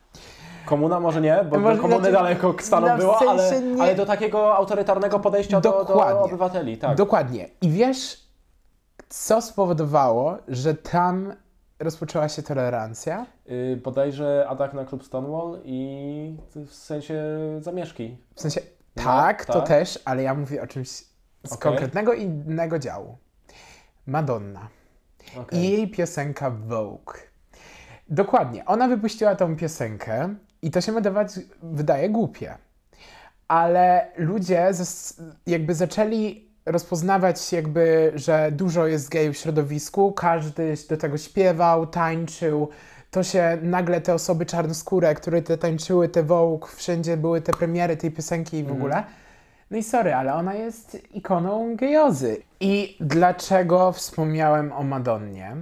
[0.67, 3.83] Komuna może nie, bo Może- komuny znaczy, daleko Stanów no w było, ale, sensie nie-
[3.83, 6.97] ale do takiego autorytarnego podejścia do, do obywateli, tak.
[6.97, 7.49] Dokładnie.
[7.63, 8.25] I wiesz,
[9.09, 11.33] co spowodowało, że tam
[11.79, 13.27] rozpoczęła się tolerancja?
[13.51, 16.37] Y, bodajże atak na klub Stonewall i
[16.67, 17.23] w sensie
[17.61, 18.17] zamieszki.
[18.35, 18.61] W sensie,
[18.97, 19.69] No, tak, to tak.
[19.69, 20.89] też, ale ja mówię o czymś
[21.45, 21.59] z Okej.
[21.59, 23.19] konkretnego innego działu.
[24.07, 24.69] Madonna
[25.37, 25.59] Okej.
[25.59, 27.13] i jej piosenka Vogue.
[28.09, 31.29] Dokładnie, ona wypuściła tą piosenkę i to się wydawać,
[31.63, 32.55] wydaje głupie.
[33.49, 34.71] Ale ludzie
[35.47, 42.69] jakby zaczęli rozpoznawać jakby, że dużo jest gejów w środowisku, każdy do tego śpiewał, tańczył,
[43.11, 47.97] to się nagle te osoby czarnoskóre, które te tańczyły, te Vogue, wszędzie były te premiery
[47.97, 49.05] tej piosenki i w ogóle.
[49.71, 52.43] No i sorry, ale ona jest ikoną gejozy.
[52.61, 55.57] I dlaczego wspomniałem o Madonnie?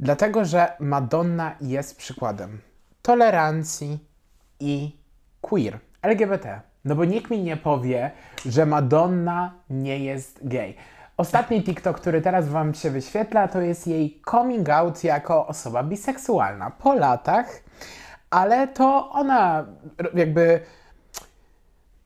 [0.00, 2.60] Dlatego, że Madonna jest przykładem
[3.02, 3.98] tolerancji
[4.60, 4.96] i
[5.40, 6.60] queer, LGBT.
[6.84, 8.10] No bo nikt mi nie powie,
[8.46, 10.74] że Madonna nie jest gay.
[11.16, 16.70] Ostatni TikTok, który teraz Wam się wyświetla, to jest jej coming out jako osoba biseksualna
[16.70, 17.46] po latach,
[18.30, 19.66] ale to ona
[20.14, 20.60] jakby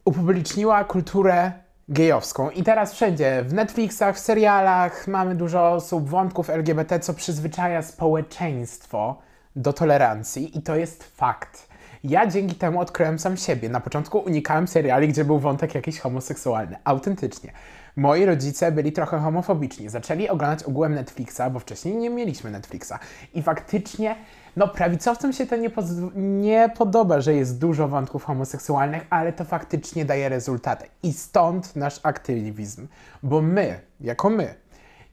[0.06, 1.52] upubliczniła kulturę
[1.88, 2.50] gejowską.
[2.50, 9.18] I teraz wszędzie, w Netflixach, w serialach mamy dużo osób, wątków LGBT, co przyzwyczaja społeczeństwo
[9.56, 11.68] do tolerancji i to jest fakt.
[12.04, 13.68] Ja dzięki temu odkryłem sam siebie.
[13.68, 16.76] Na początku unikałem seriali, gdzie był wątek jakiś homoseksualny.
[16.84, 17.52] Autentycznie.
[17.96, 19.88] Moi rodzice byli trochę homofobiczni.
[19.88, 22.92] Zaczęli oglądać ogółem Netflixa, bo wcześniej nie mieliśmy Netflixa.
[23.34, 24.16] I faktycznie,
[24.56, 25.70] no prawicowcom się to nie,
[26.14, 30.86] nie podoba, że jest dużo wątków homoseksualnych, ale to faktycznie daje rezultaty.
[31.02, 32.88] I stąd nasz aktywizm.
[33.22, 34.54] Bo my, jako my,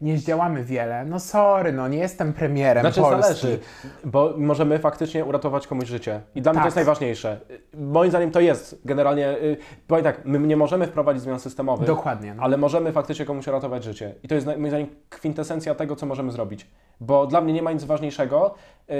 [0.03, 1.05] nie zdziałamy wiele.
[1.05, 3.21] No sorry, no nie jestem premierem Znaczy Polski.
[3.21, 3.59] zależy,
[4.05, 6.21] bo możemy faktycznie uratować komuś życie.
[6.35, 6.63] I dla mnie Tak.
[6.63, 7.39] to jest najważniejsze.
[7.51, 11.87] Y, Moim zdaniem to jest generalnie, y, powiem tak, my nie możemy wprowadzić zmian systemowych,
[11.87, 12.33] Dokładnie.
[12.33, 12.43] No.
[12.43, 14.15] ale możemy faktycznie komuś uratować życie.
[14.23, 16.67] I to jest moim zdaniem kwintesencja tego, co możemy zrobić.
[16.99, 18.53] Bo dla mnie nie ma nic ważniejszego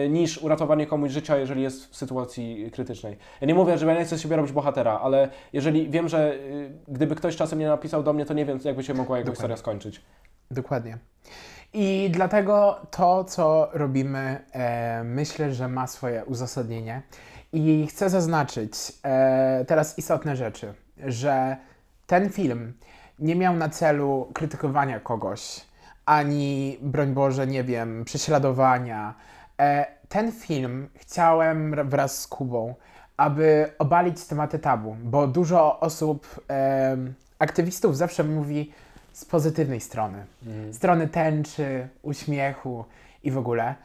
[0.06, 3.18] y, niż uratowanie komuś życia, jeżeli jest w sytuacji krytycznej.
[3.42, 6.72] Ja nie mówię, że ja nie chcę siebie robić bohatera, ale jeżeli wiem, że y,
[6.88, 9.58] gdyby ktoś czasem nie napisał do mnie, to nie wiem, jakby się mogła jego historia
[9.58, 10.02] skończyć.
[10.52, 10.98] Dokładnie.
[11.74, 17.02] I dlatego to, co robimy, e, myślę, że ma swoje uzasadnienie.
[17.54, 18.72] I chcę zaznaczyć
[19.04, 21.58] e, teraz istotne rzeczy, że
[22.08, 22.74] ten film
[23.20, 25.62] nie miał na celu krytykowania kogoś,
[26.06, 29.14] ani, broń Boże, nie wiem, prześladowania.
[29.60, 32.76] E, ten film chciałem wraz z Kubą,
[33.18, 36.98] aby obalić tematy tabu, bo dużo osób, e,
[37.40, 38.72] aktywistów zawsze mówi
[39.14, 40.26] z pozytywnej strony.
[40.72, 42.86] Strony tęczy, uśmiechu
[43.24, 43.76] i w ogóle.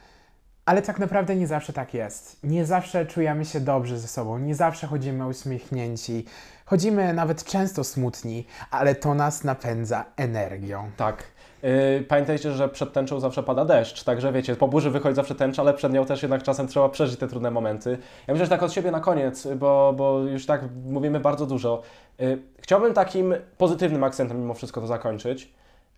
[0.64, 2.44] Ale tak naprawdę nie zawsze tak jest.
[2.44, 6.24] Nie zawsze czujemy się dobrze ze sobą, nie zawsze chodzimy uśmiechnięci.
[6.64, 10.90] Chodzimy nawet często smutni, ale to nas napędza energią.
[10.96, 11.24] Tak.
[11.62, 15.62] Yy, pamiętajcie, że przed tęczą zawsze pada deszcz, także wiecie, po burzy wychodzi zawsze tęcza,
[15.62, 17.98] ale przed nią też jednak czasem trzeba przeżyć te trudne momenty.
[18.26, 21.82] Ja myślę, że tak od siebie na koniec, bo, bo już tak mówimy bardzo dużo.
[22.18, 25.52] Yy, chciałbym takim pozytywnym akcentem mimo wszystko to zakończyć,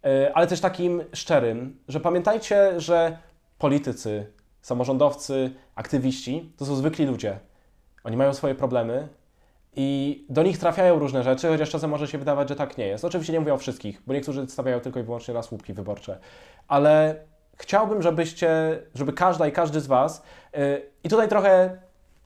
[0.04, 3.18] yy, ale też takim szczerym, że pamiętajcie, że
[3.58, 4.26] politycy,
[4.62, 7.38] samorządowcy, aktywiści to są zwykli ludzie.
[8.04, 9.08] Oni mają swoje problemy,
[9.76, 13.04] i do nich trafiają różne rzeczy, chociaż czasem może się wydawać, że tak nie jest.
[13.04, 16.18] Oczywiście nie mówię o wszystkich, bo niektórzy stawiają tylko i wyłącznie na słupki wyborcze.
[16.68, 17.16] Ale
[17.56, 21.76] chciałbym, żebyście, żeby każda i każdy z Was, yy, i tutaj trochę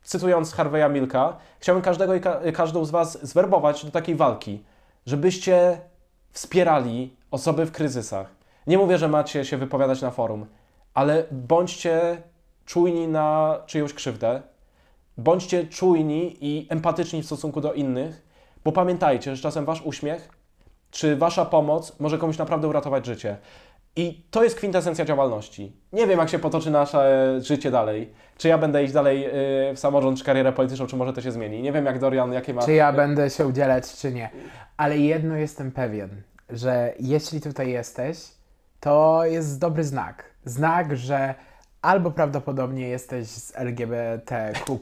[0.03, 4.63] cytując Harveya Milka, chciałbym każdego i ka- każdą z Was zwerbować do takiej walki,
[5.07, 5.79] żebyście
[6.33, 8.27] wspierali osoby w kryzysach.
[8.67, 10.47] Nie mówię, że macie się wypowiadać na forum,
[10.95, 12.23] ale bądźcie
[12.67, 14.43] czujni na czyjąś krzywdę,
[15.19, 18.23] bądźcie czujni i empatyczni w stosunku do innych,
[18.65, 20.45] bo pamiętajcie, że czasem wasz uśmiech
[20.95, 23.37] czy wasza pomoc może komuś naprawdę uratować życie.
[23.97, 25.73] I to jest kwintesencja działalności.
[25.93, 28.13] Nie wiem, jak się potoczy nasze życie dalej.
[28.39, 29.31] Czy ja będę iść dalej yy,
[29.75, 31.63] w samorząd, czy karierę polityczną, czy może to się zmieni.
[31.63, 32.63] Nie wiem, jak Dorian, jakie ma...
[32.63, 34.31] Czy ja będę się udzielać, czy nie.
[34.77, 38.19] Ale jedno jestem pewien, że jeśli tutaj jesteś,
[38.81, 40.25] to jest dobry znak.
[40.45, 41.35] Znak, że
[41.85, 44.79] albo prawdopodobnie jesteś z LGBTQ,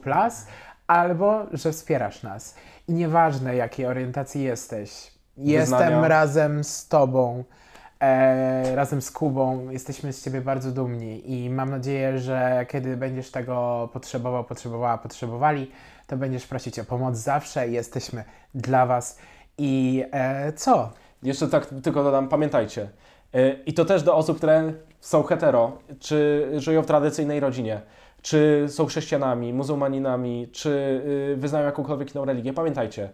[0.87, 2.55] albo że wspierasz nas.
[2.87, 6.07] I nieważne, jakiej orientacji jesteś, jestem Wyznania.
[6.07, 7.43] razem z Tobą,
[7.99, 9.69] e, razem z Kubą.
[9.69, 15.71] Jesteśmy z Ciebie bardzo dumni i mam nadzieję, że kiedy będziesz tego potrzebował, potrzebowała, potrzebowali,
[16.07, 17.67] to będziesz prosić o pomoc zawsze.
[17.67, 18.23] Jesteśmy
[18.55, 19.17] dla Was.
[19.57, 20.89] I e, co?
[21.23, 22.89] Jeszcze tak tylko dodam, pamiętajcie.
[23.33, 27.81] Yy, I to też do osób, które są hetero, czy żyją w tradycyjnej rodzinie.
[28.21, 30.69] czy są chrześcijanami, muzułmaninami, czy
[31.33, 33.09] y, wyznają jakąkolwiek inną religię, pamiętajcie,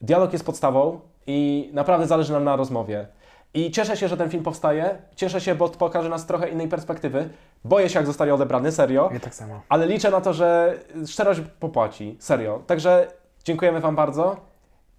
[0.00, 3.06] dialog jest podstawą i naprawdę zależy nam na rozmowie.
[3.54, 4.98] I cieszę się, że ten film powstaje.
[5.16, 7.28] Cieszę się, bo pokaże nas trochę innej perspektywy.
[7.64, 9.10] Boję się, jak zostanie odebrany, serio.
[9.12, 9.60] Ja tak samo.
[9.68, 12.62] Ale liczę na to, że szczerość popłaci, serio.
[12.66, 13.08] Także
[13.44, 14.36] dziękujemy Wam bardzo.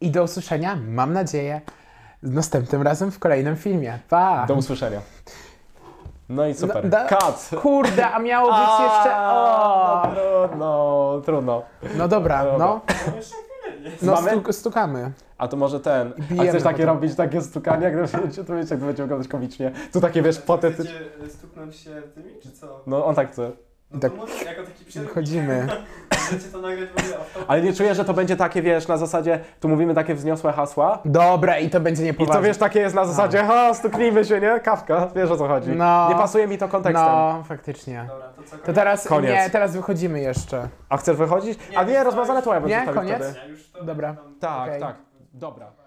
[0.01, 1.61] I do usłyszenia, mam nadzieję,
[2.25, 3.99] następnym razem w kolejnym filmie.
[4.09, 4.45] Pa!
[4.45, 5.01] Do usłyszenia.
[6.29, 6.83] No i super.
[6.83, 7.59] No, da- Cut!
[7.61, 9.17] Kurde, a miało być jeszcze...
[9.17, 10.07] O!
[10.07, 10.11] No
[10.47, 11.63] trudno, trudno.
[11.97, 12.57] No dobra, Dobra.
[12.57, 12.81] no.
[14.01, 14.11] No.
[14.11, 15.11] No stuk, stukamy.
[15.37, 16.13] A to może ten.
[16.39, 19.27] A chcesz takie robić, takie stukanie, jak to wiecie, to wiecie, jak to będzie wyglądać
[19.27, 19.71] komicznie.
[19.93, 20.85] Tu takie wiesz, patetyczne.
[21.17, 22.81] Chcecie stuknąć się tymi, czy co?
[22.87, 23.51] No on tak chce.
[23.95, 24.11] No Tak.
[24.11, 24.85] to może jako taki
[26.51, 27.17] to nagrać w ogóle
[27.47, 30.99] Ale nie czuję, że to będzie takie, wiesz, na zasadzie, tu mówimy takie wzniosłe hasła.
[31.05, 32.41] Dobra, i to będzie I niepoważne.
[32.41, 34.59] co wiesz, takie jest na zasadzie, ha, stuknijmy się, nie?
[34.59, 35.69] Kawka, wiesz o co chodzi.
[35.71, 36.09] No.
[36.09, 37.05] Nie pasuje mi to kontekstem.
[37.05, 38.05] No, faktycznie.
[38.07, 38.57] Dobra, to co?
[38.57, 39.31] To teraz, Koniec.
[39.31, 40.67] nie, teraz wychodzimy jeszcze.
[40.89, 41.59] A chcesz wychodzić?
[41.75, 43.15] A nie, rozmazane tłe Nie, zostawić koniec?
[43.17, 43.39] wtedy.
[43.39, 44.13] Ja już to Dobra.
[44.13, 44.79] tam- Tak, Okej.
[44.81, 44.95] tak.
[45.33, 45.84] Dobra.